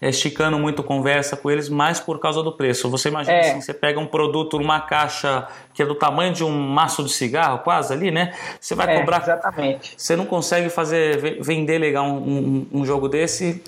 [0.00, 2.90] esticando muito conversa com eles, mais por causa do preço.
[2.90, 3.50] Você imagina é.
[3.50, 7.10] assim, você pega um produto numa caixa que é do tamanho de um maço de
[7.10, 8.32] cigarro, quase ali, né?
[8.58, 9.20] Você vai é, cobrar.
[9.20, 9.92] Exatamente.
[9.94, 12.16] Você não consegue fazer vender legal um,
[12.72, 13.62] um, um, jogo desse,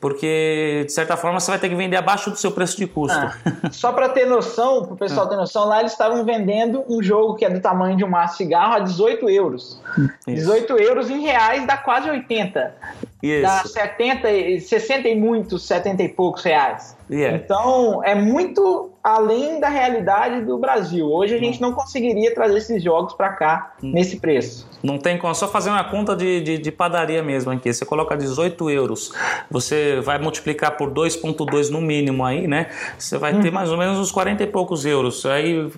[0.00, 3.14] porque de certa forma você vai ter que vender abaixo do seu preço de custo.
[3.14, 3.34] Ah,
[3.70, 7.34] só para ter noção, para o pessoal ter noção, lá eles estavam vendendo um jogo
[7.34, 9.78] que é do tamanho de um maço de cigarro a 18 euros.
[10.26, 10.30] Isso.
[10.30, 12.74] 18 euros em reais dá quase 80.
[13.22, 13.42] Isso.
[13.42, 16.96] Dá 70, 60 e muitos, 70 e poucos reais.
[17.10, 17.36] Yeah.
[17.36, 21.06] Então, é muito além da realidade do Brasil.
[21.06, 23.92] Hoje a gente não conseguiria trazer esses jogos para cá hum.
[23.92, 24.68] nesse preço.
[24.82, 27.72] Não tem como, só fazer uma conta de, de, de, padaria mesmo aqui.
[27.72, 29.12] Você coloca 18 euros,
[29.50, 32.68] você vai multiplicar por 2,2 no mínimo aí, né?
[32.98, 33.40] Você vai hum.
[33.40, 35.26] ter mais ou menos uns 40 e poucos euros.
[35.26, 35.70] Aí,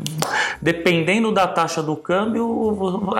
[0.61, 3.15] dependendo da taxa do câmbio,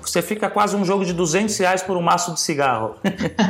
[0.00, 2.96] você fica quase um jogo de 200 reais por um maço de cigarro.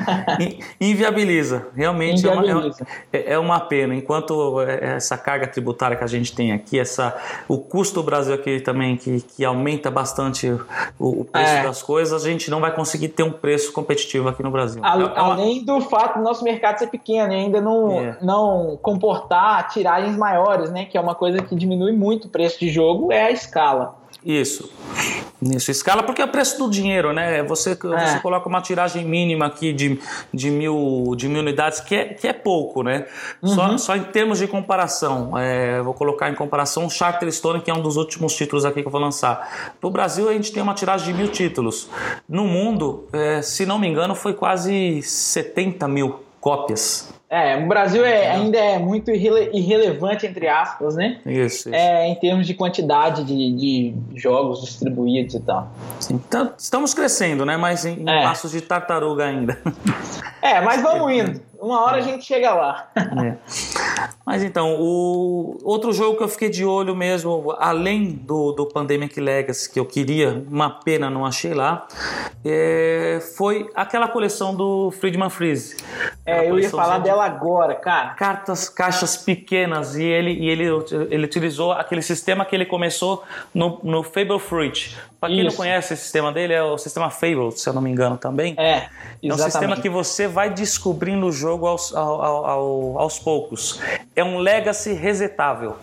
[0.80, 1.68] Inviabiliza.
[1.74, 2.86] Realmente Inviabiliza.
[3.12, 6.52] É, uma, é, é uma pena enquanto é, essa carga tributária que a gente tem
[6.52, 10.48] aqui, essa, o custo do Brasil aqui também, que, que aumenta bastante
[10.98, 11.62] o, o preço é.
[11.62, 14.82] das coisas, a gente não vai conseguir ter um preço competitivo aqui no Brasil.
[14.84, 15.32] A, é uma...
[15.32, 18.18] Além do fato do nosso mercado ser pequeno e ainda não, é.
[18.20, 20.84] não comportar tiragens maiores, né?
[20.84, 23.96] Que é uma coisa que diminui muito o preço de jogo, é a escala.
[24.24, 24.70] Isso.
[25.40, 27.44] Isso, escala porque é o preço do dinheiro, né?
[27.44, 27.74] Você, é.
[27.76, 30.00] você coloca uma tiragem mínima aqui de,
[30.34, 33.06] de, mil, de mil unidades, que é, que é pouco, né?
[33.40, 33.48] Uhum.
[33.54, 35.38] Só, só em termos de comparação.
[35.38, 38.88] É, vou colocar em comparação o Charterstone, que é um dos últimos títulos aqui que
[38.88, 39.76] eu vou lançar.
[39.80, 41.88] No Brasil, a gente tem uma tiragem de mil títulos.
[42.28, 47.12] No mundo, é, se não me engano, foi quase 70 mil cópias.
[47.30, 51.18] É, o Brasil é, ainda é muito irrele irrelevante, entre aspas, né?
[51.26, 51.74] Isso, isso.
[51.74, 55.68] É, em termos de quantidade de, de jogos distribuídos e tal.
[56.00, 57.58] Sim, então, estamos crescendo, né?
[57.58, 58.22] Mas em, em É.
[58.22, 59.58] passos de tartaruga ainda.
[60.40, 61.40] É, mas vamos indo.
[61.60, 62.88] Uma hora a gente chega lá.
[62.96, 63.36] É.
[64.24, 69.18] Mas então, o outro jogo que eu fiquei de olho mesmo, além do, do Pandemic
[69.18, 71.86] Legacy, que eu queria, uma pena não achei lá,
[72.44, 75.76] é, foi aquela coleção do Friedman Freeze.
[76.24, 78.10] É, eu ia falar de dela agora, cara.
[78.10, 80.64] Cartas, caixas pequenas, e ele, e ele,
[81.10, 84.96] ele utilizou aquele sistema que ele começou no, no Fable Fruit.
[85.20, 85.56] Para quem não Isso.
[85.56, 88.54] conhece esse sistema dele, é o sistema Fable, se eu não me engano também.
[88.56, 88.88] É, É
[89.24, 89.50] um exatamente.
[89.52, 93.80] sistema que você vai descobrindo o jogo aos, ao- ao- ao- aos poucos.
[94.14, 95.76] É um legacy resetável.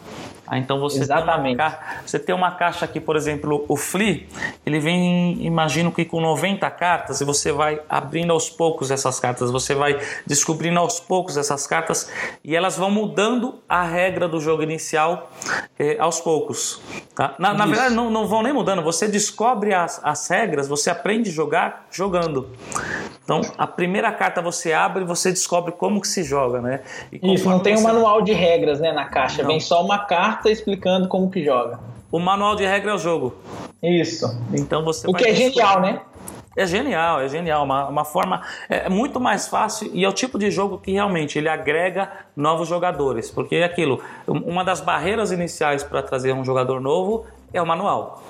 [0.47, 1.57] Ah, então você tem, uma, Exatamente.
[1.57, 4.23] ca- você tem uma caixa aqui, por exemplo, o Flea,
[4.65, 9.49] ele vem, imagino que com 90 cartas, e você vai abrindo aos poucos essas cartas,
[9.49, 12.11] você vai descobrindo aos poucos essas cartas,
[12.43, 15.31] e elas vão mudando a regra do jogo inicial
[15.79, 16.79] eh, aos poucos.
[17.15, 17.33] tá?
[17.39, 21.29] Na, na verdade, não, não vão nem mudando, você descobre as, as regras, você aprende
[21.29, 22.49] a jogar jogando.
[23.23, 26.81] Então, a primeira carta você abre e você descobre como que se joga, né?
[27.11, 29.41] E Isso, não tem um você- manual de regras, né, na caixa.
[29.41, 29.49] Não.
[29.49, 31.79] Vem só uma carta explicando como que joga.
[32.11, 33.33] O manual de regra é o jogo.
[33.81, 34.25] Isso.
[34.53, 36.01] Então você O que é genial, né?
[36.57, 37.63] É genial, é genial.
[37.65, 41.37] Uma, uma forma é muito mais fácil e é o tipo de jogo que realmente
[41.37, 43.29] ele agrega novos jogadores.
[43.29, 47.65] Porque é aquilo, um- uma das barreiras iniciais para trazer um jogador novo é o
[47.67, 48.23] manual.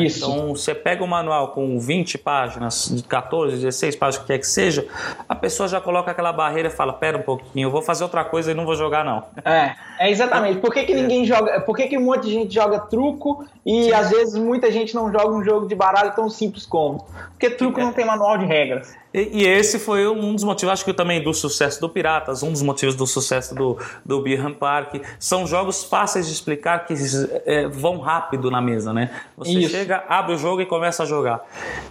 [0.00, 0.24] Isso.
[0.24, 4.38] Então, você pega o manual com 20 páginas, de 14, 16 páginas, o que quer
[4.38, 4.86] que seja,
[5.28, 8.24] a pessoa já coloca aquela barreira e fala: Pera um pouquinho, eu vou fazer outra
[8.24, 9.24] coisa e não vou jogar, não.
[9.44, 10.60] É, é exatamente.
[10.60, 11.60] Por que, que ninguém joga?
[11.60, 15.12] Por que, que um monte de gente joga truco e às vezes muita gente não
[15.12, 17.06] joga um jogo de baralho tão simples como?
[17.30, 17.84] Porque truco É.
[17.84, 18.94] não tem manual de regras.
[19.12, 22.50] E, e esse foi um dos motivos, acho que também do sucesso do Piratas, um
[22.50, 25.02] dos motivos do sucesso do, do Beer Park.
[25.18, 26.94] São jogos fáceis de explicar que
[27.46, 29.10] é, vão rápido na mesa, né?
[29.36, 29.70] Você Isso.
[29.70, 31.44] chega, abre o jogo e começa a jogar.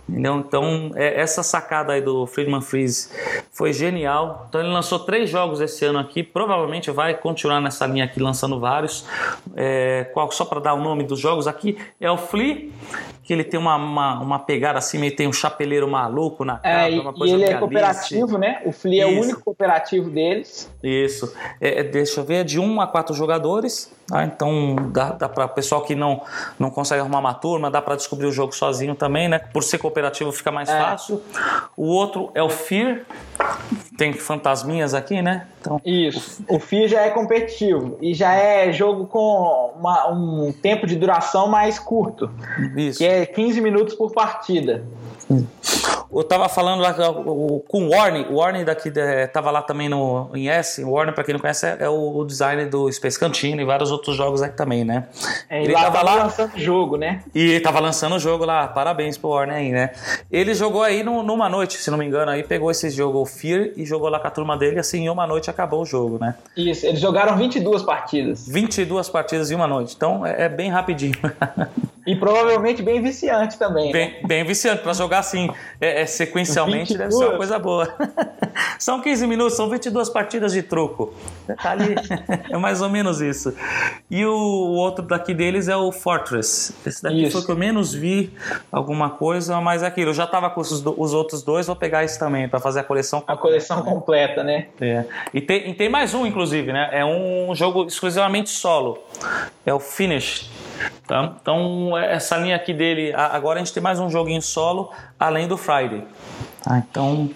[0.07, 0.37] Entendeu?
[0.37, 3.09] Então, é, essa sacada aí do Friedman Freeze
[3.51, 4.45] foi genial.
[4.49, 8.59] Então, ele lançou três jogos esse ano aqui, provavelmente vai continuar nessa linha aqui, lançando
[8.59, 9.05] vários.
[9.55, 12.69] É, qual, só para dar o nome dos jogos aqui, é o Flea,
[13.23, 17.10] que ele tem uma, uma, uma pegada assim, meio tem um chapeleiro maluco na capa,
[17.11, 18.61] E, uma e coisa ele é cooperativo, né?
[18.65, 20.71] O Flea é o único cooperativo deles.
[20.83, 21.33] Isso.
[21.59, 23.91] É, é, deixa eu ver, é de 1 a 4 jogadores.
[24.07, 24.25] Tá?
[24.25, 26.21] Então dá, dá para pessoal que não,
[26.59, 29.39] não consegue arrumar uma turma, dá para descobrir o jogo sozinho também, né?
[29.39, 30.77] Por ser cooperativo fica mais É.
[30.77, 31.21] fácil.
[31.77, 33.01] O outro é o Fear.
[33.97, 35.47] Tem fantasminhas aqui, né?
[35.61, 36.43] Então, Isso.
[36.49, 41.47] O FIA já é competitivo e já é jogo com uma- um tempo de duração
[41.47, 42.29] mais curto,
[42.75, 42.97] isso.
[42.97, 44.83] que é 15 minutos por partida.
[46.13, 50.29] Eu tava falando lá com o Warren, o Warren daqui é, tava lá também no,
[50.35, 50.83] em S.
[50.83, 53.65] O Warren, pra quem não conhece, é, é o, o designer do Space Cantina e
[53.65, 55.07] vários outros jogos aí também, né?
[55.49, 57.23] É, Ele lá tava lá- lançando jogo, né?
[57.33, 59.91] E tava lançando o jogo lá, parabéns pro Warner aí, né?
[60.29, 63.25] Ele jogou aí no- numa noite, se não me engano, aí pegou esse jogo, o
[63.25, 66.17] Fear, e jogou lá com a turma dele, assim, em uma noite acabou o jogo,
[66.19, 66.35] né?
[66.57, 68.45] Isso, eles jogaram 22 partidas.
[68.49, 71.15] 22 partidas em uma noite, então é, é bem rapidinho.
[72.05, 73.87] E provavelmente bem viciante também.
[73.87, 73.91] né?
[73.93, 77.37] bem, bem viciante, pra jogar assim, é, é, sequencialmente deve ser uma 22.
[77.37, 77.95] coisa boa.
[78.79, 81.13] são 15 minutos, são 22 partidas de truco.
[81.61, 81.95] Tá ali,
[82.49, 83.53] é mais ou menos isso.
[84.09, 86.73] E o, outro daqui deles é o Fortress.
[86.85, 87.31] Esse daqui Isso.
[87.33, 88.33] foi o que eu menos vi
[88.71, 92.03] alguma coisa, mas é aquilo, eu já tava com os, os outros dois, vou pegar
[92.03, 94.67] esse também, pra fazer a coleção A coleção completa, né?
[94.79, 95.05] É.
[95.33, 96.89] E, tem, e tem mais um, inclusive, né?
[96.91, 98.99] É um jogo exclusivamente solo.
[99.65, 100.49] É o Finish.
[101.07, 101.35] Tá?
[101.41, 103.13] Então, essa linha aqui dele.
[103.13, 106.03] Agora a gente tem mais um joguinho solo, além do Friday.
[106.63, 106.77] Tá?
[106.89, 107.29] Então,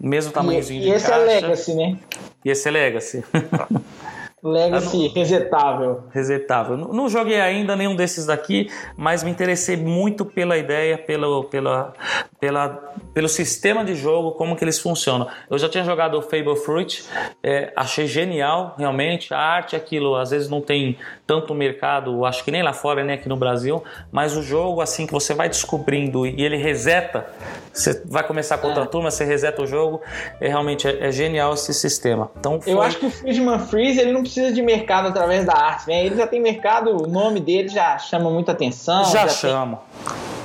[0.00, 1.20] mesmo E, tamanhozinho e de esse caixa.
[1.20, 1.96] é Legacy, né?
[2.44, 3.24] E esse é Legacy.
[4.42, 6.04] Legacy resetável.
[6.10, 6.76] Resetável.
[6.76, 11.92] Não não joguei ainda nenhum desses daqui, mas me interessei muito pela ideia, pelo, pela,
[12.42, 12.70] pela,
[13.14, 15.28] pelo sistema de jogo, como que eles funcionam.
[15.48, 17.04] Eu já tinha jogado o Fable Fruit,
[17.40, 19.32] é, achei genial, realmente.
[19.32, 23.14] A arte, aquilo, às vezes não tem tanto mercado, acho que nem lá fora, nem
[23.14, 27.26] aqui no Brasil, mas o jogo, assim, que você vai descobrindo e ele reseta,
[27.72, 30.00] você vai começar com outra turma, você reseta o jogo,
[30.40, 32.28] é realmente é, é genial esse sistema.
[32.40, 35.52] Então, Eu foi- acho que o Friedman Freeze ele não precisa de mercado através da
[35.54, 36.04] arte, né?
[36.04, 39.04] Ele já tem mercado, o nome dele já chama muita atenção.
[39.04, 39.78] Já tem- chamo.
[40.18, 40.41] E-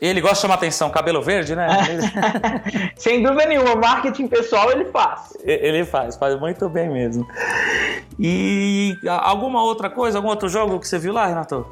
[0.00, 1.66] Ele gosta de chamar atenção, cabelo verde, né?
[1.88, 5.36] Ele- Sem dúvida nenhuma, marketing pessoal ele faz.
[5.42, 7.26] Ele faz, faz muito bem mesmo.
[8.18, 11.66] E alguma outra coisa, algum outro jogo que você viu lá, Renato?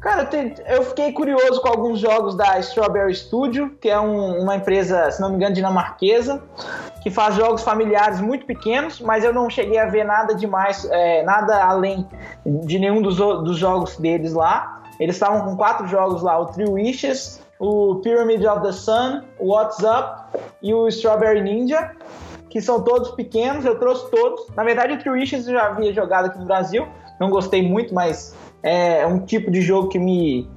[0.00, 0.28] Cara,
[0.66, 5.18] eu fiquei curioso com alguns jogos da Strawberry Studio, que é um, uma empresa, se
[5.18, 6.42] não me engano, dinamarquesa,
[7.02, 11.22] que faz jogos familiares muito pequenos, mas eu não cheguei a ver nada demais, é,
[11.22, 12.06] nada além
[12.44, 14.82] de nenhum dos, dos jogos deles lá.
[15.00, 19.52] Eles estavam com quatro jogos lá: o Three Wishes, o Pyramid of the Sun, o
[19.52, 21.92] What's Up e o Strawberry Ninja,
[22.50, 23.64] que são todos pequenos.
[23.64, 24.48] Eu trouxe todos.
[24.54, 26.86] Na verdade, o Three Wishes eu já havia jogado aqui no Brasil,
[27.20, 30.48] não gostei muito, mas é um tipo de jogo que me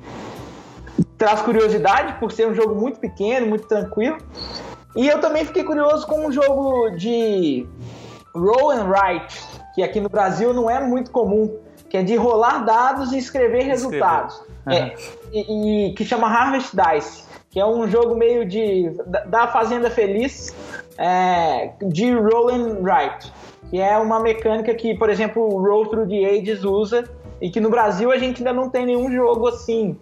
[1.18, 4.18] traz curiosidade por ser um jogo muito pequeno, muito tranquilo.
[4.96, 7.68] E eu também fiquei curioso com um jogo de
[8.34, 9.44] roll and write,
[9.76, 11.56] que aqui no Brasil não é muito comum,
[11.90, 14.42] que é de rolar dados e escrever resultados.
[14.69, 14.95] É,
[15.32, 18.91] e, e, que chama Harvest Dice, que é um jogo meio de
[19.27, 20.53] da Fazenda Feliz
[20.97, 23.32] é, de roll and write,
[23.69, 27.03] que é uma mecânica que, por exemplo, o Roll Through the Ages usa
[27.41, 29.97] e que no Brasil a gente ainda não tem nenhum jogo assim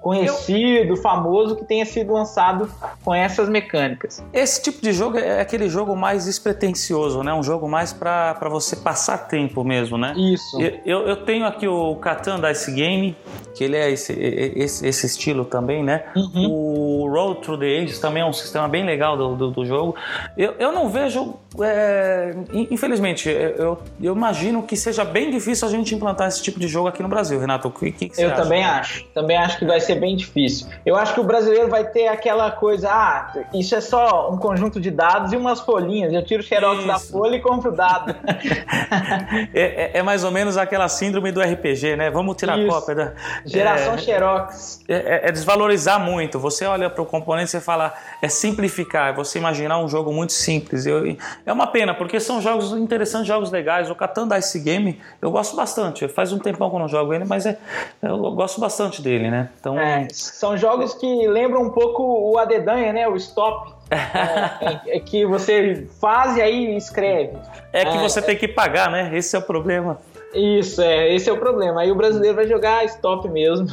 [0.00, 0.96] conhecido, eu...
[0.96, 2.70] famoso, que tenha sido lançado
[3.04, 4.24] com essas mecânicas.
[4.32, 7.32] Esse tipo de jogo é aquele jogo mais despretensioso, né?
[7.32, 10.14] Um jogo mais para você passar tempo mesmo, né?
[10.16, 10.58] Isso.
[10.84, 13.16] Eu, eu tenho aqui o Catan Dice Game,
[13.54, 16.04] que ele é esse, esse, esse estilo também, né?
[16.16, 16.50] Uhum.
[16.50, 19.94] O Road Through the Ages também é um sistema bem legal do, do, do jogo.
[20.36, 25.94] Eu, eu não vejo, é, infelizmente, eu, eu imagino que seja bem difícil a gente
[25.94, 27.68] implantar esse tipo de jogo aqui no Brasil, Renato.
[27.68, 28.42] O que, que você Eu acha?
[28.42, 29.04] também acho.
[29.14, 30.66] Também acho que vai ser bem difícil.
[30.84, 34.80] Eu acho que o brasileiro vai ter aquela coisa, ah, isso é só um conjunto
[34.80, 36.12] de dados e umas folhinhas.
[36.12, 36.86] Eu tiro o xerox isso.
[36.86, 38.14] da folha e compro o dado.
[39.54, 42.10] é, é, é, mais ou menos aquela síndrome do RPG, né?
[42.10, 42.68] Vamos tirar isso.
[42.68, 43.12] cópia da.
[43.44, 44.84] Geração é, xerox.
[44.88, 46.38] É, é, é desvalorizar muito.
[46.38, 50.32] Você olha para o componente e fala, é simplificar, é você imaginar um jogo muito
[50.32, 50.86] simples.
[50.86, 53.90] Eu, é uma pena, porque são jogos interessantes, jogos legais.
[53.90, 56.06] O Catan Dice Game, eu gosto bastante.
[56.08, 57.56] Faz um tempão que eu não jogo ele, mas é,
[58.02, 59.48] eu gosto bastante dele, né?
[59.58, 63.08] Então, é, são jogos que lembram um pouco o Adedanha, né?
[63.08, 63.72] O Stop.
[63.90, 67.36] é, é, que você faz e aí escreve.
[67.72, 69.10] É que é, você tem que pagar, né?
[69.12, 69.98] Esse é o problema.
[70.32, 71.80] Isso, é, esse é o problema.
[71.80, 73.66] Aí o brasileiro vai jogar stop mesmo.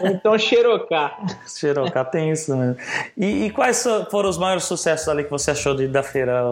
[0.00, 1.18] Ou então xerocar.
[1.46, 2.76] xerocar, tem isso mesmo.
[3.16, 6.42] E, e, quais foram os maiores sucessos ali que você achou de, da feira,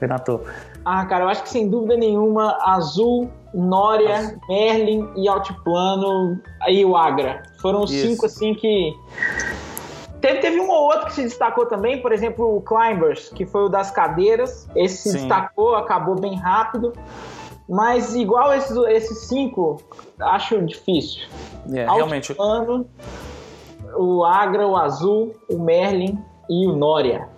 [0.00, 0.40] Renato?
[0.84, 6.96] Ah, cara, eu acho que sem dúvida nenhuma, Azul, Nória, Merlin e Altiplano, aí o
[6.96, 7.42] Agra.
[7.60, 8.94] Foram os cinco assim que.
[10.20, 13.64] Teve, teve um ou outro que se destacou também, por exemplo, o Climbers, que foi
[13.64, 14.68] o das cadeiras.
[14.76, 15.18] Esse se Sim.
[15.18, 16.92] destacou, acabou bem rápido.
[17.66, 19.80] Mas igual esses, esses cinco,
[20.20, 21.22] acho difícil.
[21.72, 22.34] É, realmente.
[23.96, 26.18] o Agra, o Azul, o Merlin
[26.50, 27.28] e o Nória.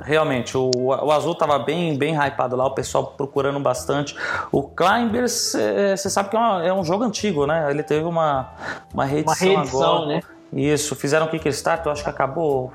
[0.00, 4.16] Realmente, o, o azul estava bem, bem hypado lá, o pessoal procurando bastante.
[4.50, 5.54] O Climbers,
[5.96, 7.70] você sabe que é, uma, é, um jogo antigo, né?
[7.70, 8.52] Ele teve uma,
[8.92, 10.06] uma reedição, uma reedição agora.
[10.06, 10.22] Né?
[10.56, 12.72] Isso, fizeram o Kickstarter, eu acho que acabou,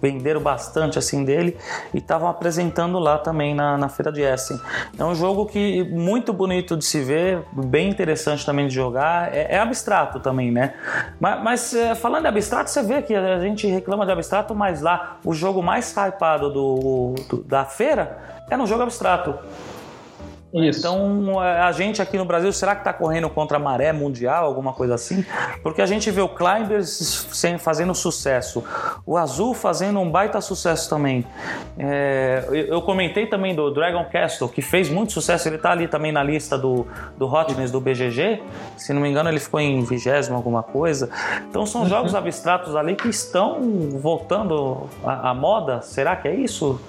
[0.00, 1.58] venderam bastante assim dele
[1.92, 4.58] e estavam apresentando lá também na, na feira de Essen.
[4.98, 9.56] É um jogo que muito bonito de se ver, bem interessante também de jogar, é,
[9.56, 10.72] é abstrato também, né?
[11.20, 14.80] Mas, mas é, falando de abstrato, você vê que a gente reclama de abstrato, mas
[14.80, 18.18] lá o jogo mais hypado do, do da feira
[18.50, 19.34] é no jogo abstrato.
[20.52, 20.78] Isso.
[20.78, 24.72] Então, a gente aqui no Brasil, será que está correndo contra a maré mundial, alguma
[24.72, 25.24] coisa assim?
[25.62, 27.26] Porque a gente vê o Climbers
[27.58, 28.64] fazendo sucesso,
[29.04, 31.24] o Azul fazendo um baita sucesso também.
[31.78, 36.12] É, eu comentei também do Dragon Castle, que fez muito sucesso, ele está ali também
[36.12, 36.86] na lista do,
[37.18, 38.42] do Hotness do BGG,
[38.76, 41.10] se não me engano ele ficou em vigésimo alguma coisa.
[41.48, 41.88] Então são uhum.
[41.88, 43.60] jogos abstratos ali que estão
[44.00, 46.80] voltando à, à moda, será que é isso?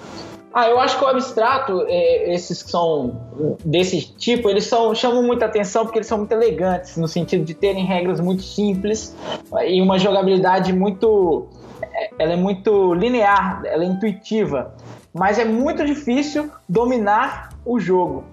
[0.52, 5.22] Ah, eu acho que o abstrato, é, esses que são desse tipo, eles são, chamam
[5.22, 9.16] muita atenção porque eles são muito elegantes, no sentido de terem regras muito simples
[9.64, 11.46] e uma jogabilidade muito.
[11.82, 14.74] É, ela é muito linear, ela é intuitiva,
[15.14, 18.24] mas é muito difícil dominar o jogo.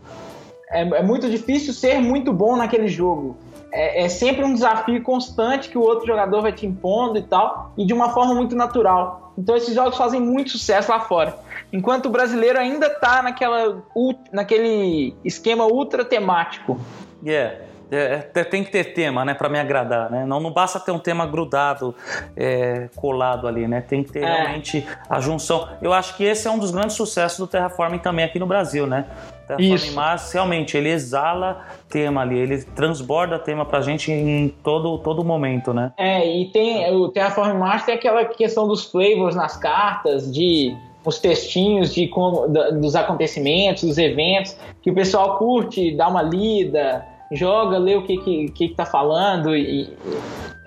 [0.72, 3.38] É, é muito difícil ser muito bom naquele jogo.
[3.72, 7.74] É, é sempre um desafio constante que o outro jogador vai te impondo e tal,
[7.78, 9.34] e de uma forma muito natural.
[9.38, 11.38] Então esses jogos fazem muito sucesso lá fora.
[11.72, 13.84] Enquanto o brasileiro ainda está naquela,
[14.32, 16.80] naquele esquema ultra temático.
[17.26, 17.68] Yeah.
[17.92, 20.26] É, é tem que ter tema, né, para me agradar, né?
[20.26, 21.96] Não, não basta ter um tema grudado,
[22.36, 23.82] é, colado ali, né?
[23.82, 24.26] Tem que ter é.
[24.26, 25.70] realmente a junção.
[25.82, 28.86] Eu acho que esse é um dos grandes sucessos do Terraforming também aqui no Brasil,
[28.86, 29.06] né?
[29.48, 35.24] Terraforming Mars, realmente, ele exala tema ali, ele transborda tema pra gente em todo, todo
[35.24, 35.94] momento, né?
[35.98, 41.20] É, e tem o Terraforming Mars tem aquela questão dos flavors nas cartas, de os
[41.20, 47.78] textinhos de como, dos acontecimentos, dos eventos, que o pessoal curte, dá uma lida, joga,
[47.78, 49.90] lê o que, que, que tá falando e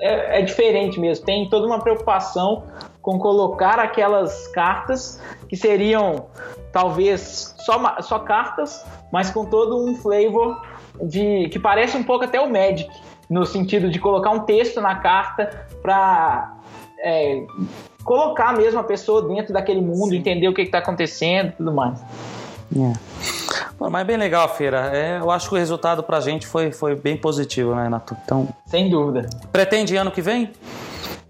[0.00, 1.24] é, é diferente mesmo.
[1.24, 2.64] Tem toda uma preocupação
[3.02, 6.26] com colocar aquelas cartas que seriam
[6.72, 10.60] talvez só, só cartas, mas com todo um flavor
[11.02, 12.90] de que parece um pouco até o Magic,
[13.28, 16.56] no sentido de colocar um texto na carta para
[16.98, 17.44] é,
[18.04, 20.16] colocar mesmo a pessoa dentro daquele mundo, Sim.
[20.18, 22.00] entender o que está acontecendo e tudo mais.
[22.76, 22.92] É.
[23.90, 24.90] mas bem legal a feira.
[24.94, 28.16] É, eu acho que o resultado pra gente foi, foi bem positivo, né, Renato?
[28.24, 29.28] Então, Sem dúvida.
[29.50, 30.52] Pretende ano que vem?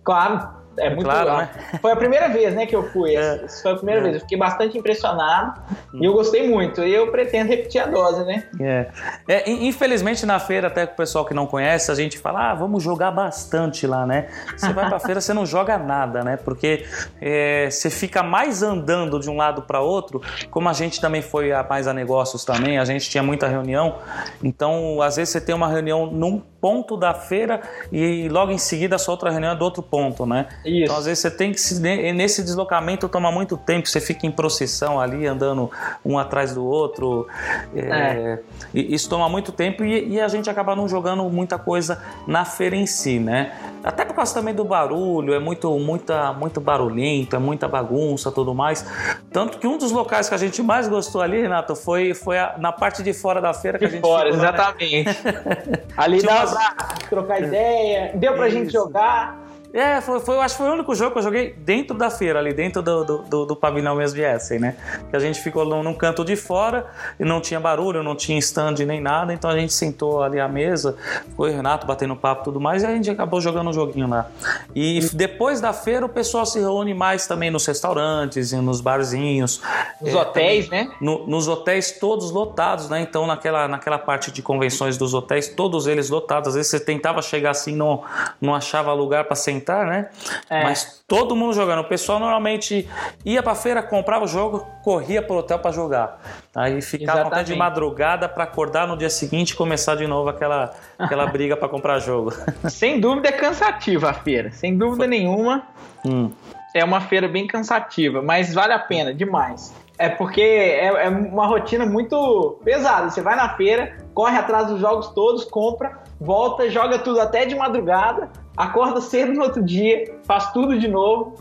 [0.05, 1.39] Claro, é muito claro, legal.
[1.39, 1.51] Né?
[1.81, 3.17] Foi a primeira vez, né, que eu fui.
[3.17, 3.47] É.
[3.63, 4.03] Foi a primeira é.
[4.05, 4.15] vez.
[4.17, 5.61] Eu fiquei bastante impressionado
[5.95, 6.83] e eu gostei muito.
[6.83, 8.45] E eu pretendo repetir a dose, né?
[8.61, 8.87] É.
[9.29, 9.51] é.
[9.51, 12.83] Infelizmente, na feira, até com o pessoal que não conhece, a gente fala, ah, vamos
[12.83, 14.29] jogar bastante lá, né?
[14.57, 16.37] Você vai pra feira, você não joga nada, né?
[16.37, 16.85] Porque
[17.21, 21.53] é, você fica mais andando de um lado para outro, como a gente também foi
[21.53, 23.97] a, mais a negócios também, a gente tinha muita reunião.
[24.43, 27.61] Então, às vezes você tem uma reunião num ponto da feira
[27.91, 30.47] e logo em seguida a sua outra reunião é do outro ponto, né?
[30.65, 30.85] Isso.
[30.85, 34.31] Então, às vezes você tem que se, nesse deslocamento toma muito tempo, você fica em
[34.31, 35.71] procissão ali, andando
[36.05, 37.27] um atrás do outro.
[37.75, 38.39] É, é.
[38.75, 42.77] Isso toma muito tempo e, e, a gente acaba não jogando muita coisa na feira
[42.77, 43.53] em si, né?
[43.83, 48.55] Até por causa também do barulho, é muito, muita, muito barulhento, é muita bagunça tudo
[48.55, 48.85] mais.
[49.33, 52.57] Tanto que um dos locais que a gente mais gostou ali, Renato, foi, foi a,
[52.59, 55.25] na parte de fora da feira que de a gente fora, ficou, exatamente.
[55.25, 55.83] Né?
[55.97, 56.75] ali dá pra
[57.09, 58.59] trocar ideia, deu pra Isso.
[58.59, 59.50] gente jogar.
[59.73, 62.11] É, foi, foi, eu acho que foi o único jogo que eu joguei dentro da
[62.11, 64.77] feira, ali dentro do, do, do, do pavilhão mesmo de Essen, né?
[65.09, 66.87] Que a gente ficou num, num, canto de fora
[67.19, 70.49] e não tinha barulho, não tinha stand nem nada, então a gente sentou ali à
[70.49, 70.97] mesa,
[71.37, 74.09] foi o Renato batendo papo e tudo mais, e a gente acabou jogando um joguinho
[74.09, 74.29] lá.
[74.75, 79.63] E depois da feira o pessoal se reúne mais também nos restaurantes, nos barzinhos.
[80.01, 80.95] Nos é, hotéis, também, né?
[81.01, 83.01] No, nos hotéis todos lotados, né?
[83.03, 86.49] Então naquela, naquela parte de convenções dos hotéis, todos eles lotados.
[86.49, 88.03] Às vezes você tentava chegar assim, não,
[88.41, 90.09] não achava lugar para sentar sentar, né?
[90.49, 90.65] É.
[90.65, 91.81] Mas todo mundo jogando.
[91.81, 92.89] O pessoal normalmente
[93.25, 96.21] ia pra feira, comprava o jogo, corria pro hotel para jogar.
[96.55, 100.73] Aí ficava até de madrugada para acordar no dia seguinte e começar de novo aquela,
[100.99, 102.33] aquela briga para comprar jogo.
[102.69, 105.09] Sem dúvida é cansativa a feira, sem dúvida Foi.
[105.09, 105.63] nenhuma.
[106.05, 106.31] Hum.
[106.75, 109.75] É uma feira bem cansativa, mas vale a pena demais.
[109.99, 113.11] É porque é, é, uma rotina muito pesada.
[113.11, 117.55] Você vai na feira, corre atrás dos jogos todos, compra, volta, joga tudo até de
[117.55, 121.37] madrugada, acorda cedo no outro dia, faz tudo de novo.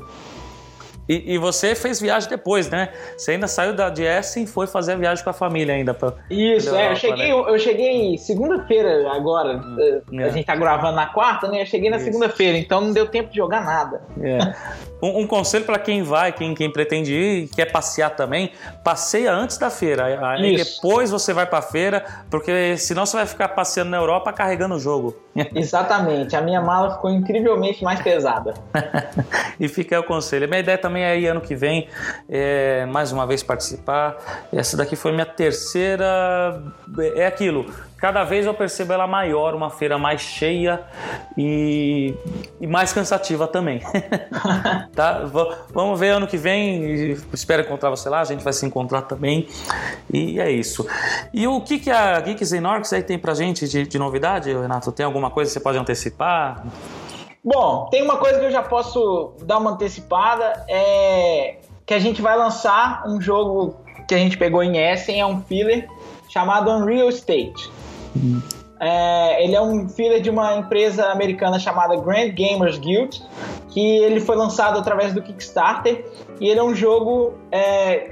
[1.10, 2.90] E, e, você fez viagem depois, né?
[3.18, 5.92] Você ainda saiu da de Essen e foi fazer a viagem com a família ainda.
[5.92, 7.50] Pra, Isso, é, eu cheguei, né?
[7.50, 9.58] eu cheguei segunda-feira agora.
[9.58, 10.24] Hum, é.
[10.26, 11.64] A gente tá gravando na quarta, né?
[11.64, 14.04] Eu cheguei na segunda-feira, então não deu tempo de jogar nada.
[14.22, 14.54] É.
[15.02, 18.52] Um, um conselho para quem vai, quem, quem pretende ir, quer passear também,
[18.84, 20.06] passeia antes da feira.
[20.30, 24.32] Aí depois você vai para a feira, porque senão você vai ficar passeando na Europa
[24.32, 25.16] carregando o jogo.
[25.56, 26.36] Exatamente.
[26.36, 28.54] A minha mala ficou incrivelmente mais pesada.
[29.60, 30.46] e fica aí o conselho.
[30.46, 31.88] A minha ideia também é ir ano que vem,
[32.30, 34.18] é, mais uma vez participar.
[34.54, 36.62] Essa daqui foi minha terceira.
[37.16, 37.66] É aquilo
[38.00, 40.82] cada vez eu percebo ela maior, uma feira mais cheia
[41.38, 42.16] e,
[42.60, 43.82] e mais cansativa também.
[44.96, 45.26] tá?
[45.74, 49.48] vamos ver ano que vem, espero encontrar você lá, a gente vai se encontrar também.
[50.12, 50.88] E é isso.
[51.34, 54.92] E o que, que a Geeks Inorx aí tem pra gente de, de novidade, Renato?
[54.92, 56.64] Tem alguma coisa que você pode antecipar?
[57.52, 62.22] Bom, tem uma coisa que eu já posso dar uma antecipada, é que a gente
[62.22, 63.76] vai lançar um jogo
[64.08, 65.90] que a gente pegou em Essen, é um filler
[66.30, 67.72] chamado Unreal State.
[68.80, 73.20] É, ele é um filler de uma empresa americana chamada Grand Gamers Guild,
[73.70, 76.06] que ele foi lançado através do Kickstarter
[76.40, 78.12] e ele é um jogo é,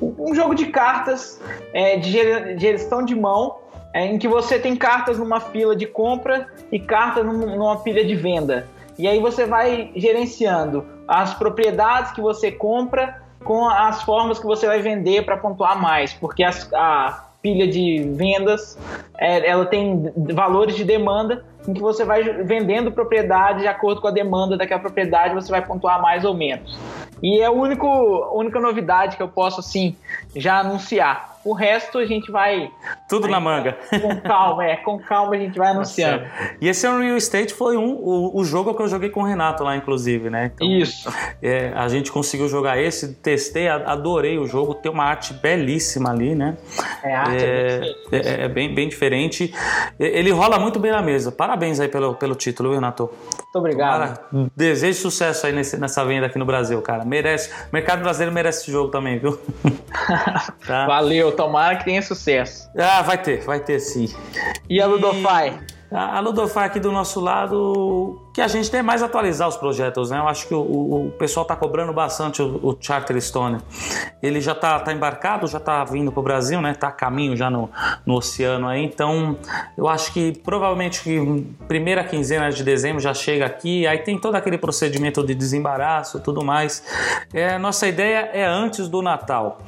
[0.00, 1.40] um jogo de cartas
[1.72, 3.58] é, de gestão de mão
[3.92, 8.14] é, em que você tem cartas numa fila de compra e cartas numa pilha de
[8.14, 8.66] venda.
[8.98, 14.66] E aí você vai gerenciando as propriedades que você compra com as formas que você
[14.66, 18.76] vai vender para pontuar mais, porque as, a pilha de vendas,
[19.16, 24.08] é, ela tem valores de demanda em que você vai vendendo propriedade de acordo com
[24.08, 26.78] a demanda daquela propriedade, você vai pontuar mais ou menos.
[27.22, 29.96] E é a única novidade que eu posso assim
[30.34, 31.37] já anunciar.
[31.48, 32.70] O resto a gente vai.
[33.08, 33.78] Tudo vai, na manga.
[33.88, 34.76] Com calma, é.
[34.76, 36.26] Com calma a gente vai anunciando.
[36.60, 39.64] E esse Unreal Estate foi um, o, o, jogo que eu joguei com o Renato
[39.64, 40.52] lá, inclusive, né?
[40.54, 41.10] Então, Isso.
[41.40, 44.74] É, a gente conseguiu jogar esse, testei, adorei o jogo.
[44.74, 46.58] Tem uma arte belíssima ali, né?
[47.02, 49.50] É, a arte é, é, é, é bem, bem diferente.
[49.98, 51.32] Ele rola muito bem na mesa.
[51.32, 53.04] Parabéns aí pelo, pelo título, Renato?
[53.04, 54.18] Muito obrigado.
[54.30, 57.06] Cara, desejo sucesso aí nesse, nessa venda aqui no Brasil, cara.
[57.06, 57.50] Merece.
[57.50, 59.40] O mercado brasileiro merece esse jogo também, viu?
[60.66, 60.86] tá?
[60.86, 62.68] Valeu, tomara que tenha sucesso.
[62.76, 64.12] Ah, vai ter, vai ter sim.
[64.68, 65.56] E a Ludofy?
[65.92, 70.18] A Ludofy aqui do nosso lado, que a gente tem mais atualizar os projetos, né?
[70.18, 73.58] Eu acho que o, o, pessoal está cobrando bastante o, o Charter Stone.
[74.22, 76.70] Ele já está tá embarcado, já está vindo para o Brasil, né?
[76.70, 77.68] Está a caminho já no,
[78.06, 78.84] no oceano aí.
[78.84, 79.36] Então,
[79.76, 83.88] eu acho que provavelmente que primeira quinzena de dezembro já chega aqui.
[83.88, 86.84] Aí tem todo aquele procedimento de desembaraço, tudo mais.
[87.34, 89.62] É, nossa ideia é antes do Natal.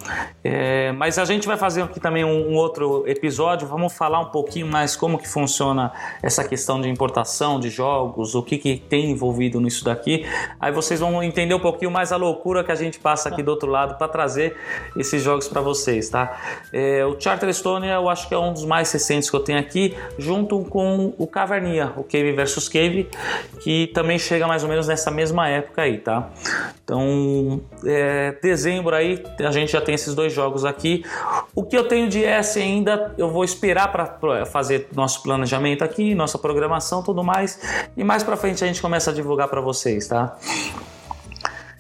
[0.45, 3.67] É, mas a gente vai fazer aqui também um, um outro episódio.
[3.67, 5.91] Vamos falar um pouquinho mais como que funciona
[6.23, 10.27] essa questão de importação de jogos, o que, que tem envolvido nisso daqui.
[10.61, 13.51] Aí vocês vão entender um pouquinho mais a loucura que a gente passa aqui do
[13.51, 14.57] outro lado para trazer
[14.97, 16.39] esses jogos para vocês, tá?
[16.73, 19.59] É, o Charter Stone eu acho que é um dos mais recentes que eu tenho
[19.59, 23.09] aqui, junto com o Cavernia, o Cave vs Cave,
[23.61, 26.31] que também chega mais ou menos nessa mesma época aí, tá?
[26.85, 31.05] Então, é, dezembro aí a gente já tem esses dois jogos aqui.
[31.55, 36.15] O que eu tenho de S ainda, eu vou esperar para fazer nosso planejamento aqui,
[36.15, 37.61] nossa programação, tudo mais,
[37.97, 40.37] e mais para frente a gente começa a divulgar para vocês, tá?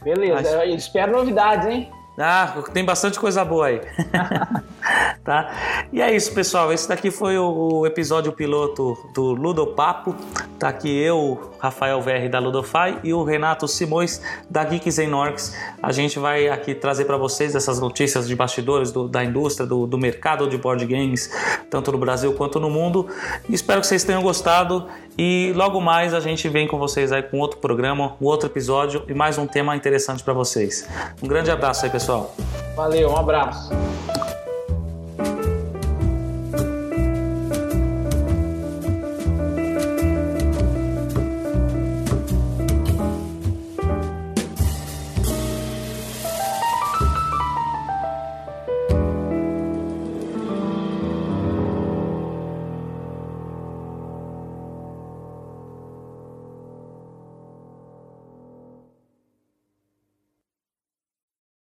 [0.02, 0.74] Beleza, Mas...
[0.74, 1.90] espero novidades, hein?
[2.18, 3.80] Ah, tem bastante coisa boa aí.
[5.24, 5.88] tá?
[5.92, 6.72] E é isso, pessoal.
[6.72, 10.14] Esse daqui foi o episódio piloto do Ludopapo.
[10.58, 15.56] Tá aqui eu, Rafael VR da Ludofy e o Renato Simões da Geeks Norks.
[15.82, 19.86] A gente vai aqui trazer para vocês essas notícias de bastidores do, da indústria, do,
[19.86, 21.30] do mercado de board games,
[21.70, 23.08] tanto no Brasil quanto no mundo.
[23.48, 24.86] Espero que vocês tenham gostado
[25.16, 29.04] e logo mais a gente vem com vocês aí com outro programa, um outro episódio
[29.08, 30.88] e mais um tema interessante para vocês.
[31.22, 32.34] Um grande abraço aí, pessoal.
[32.76, 33.70] Valeu, um abraço.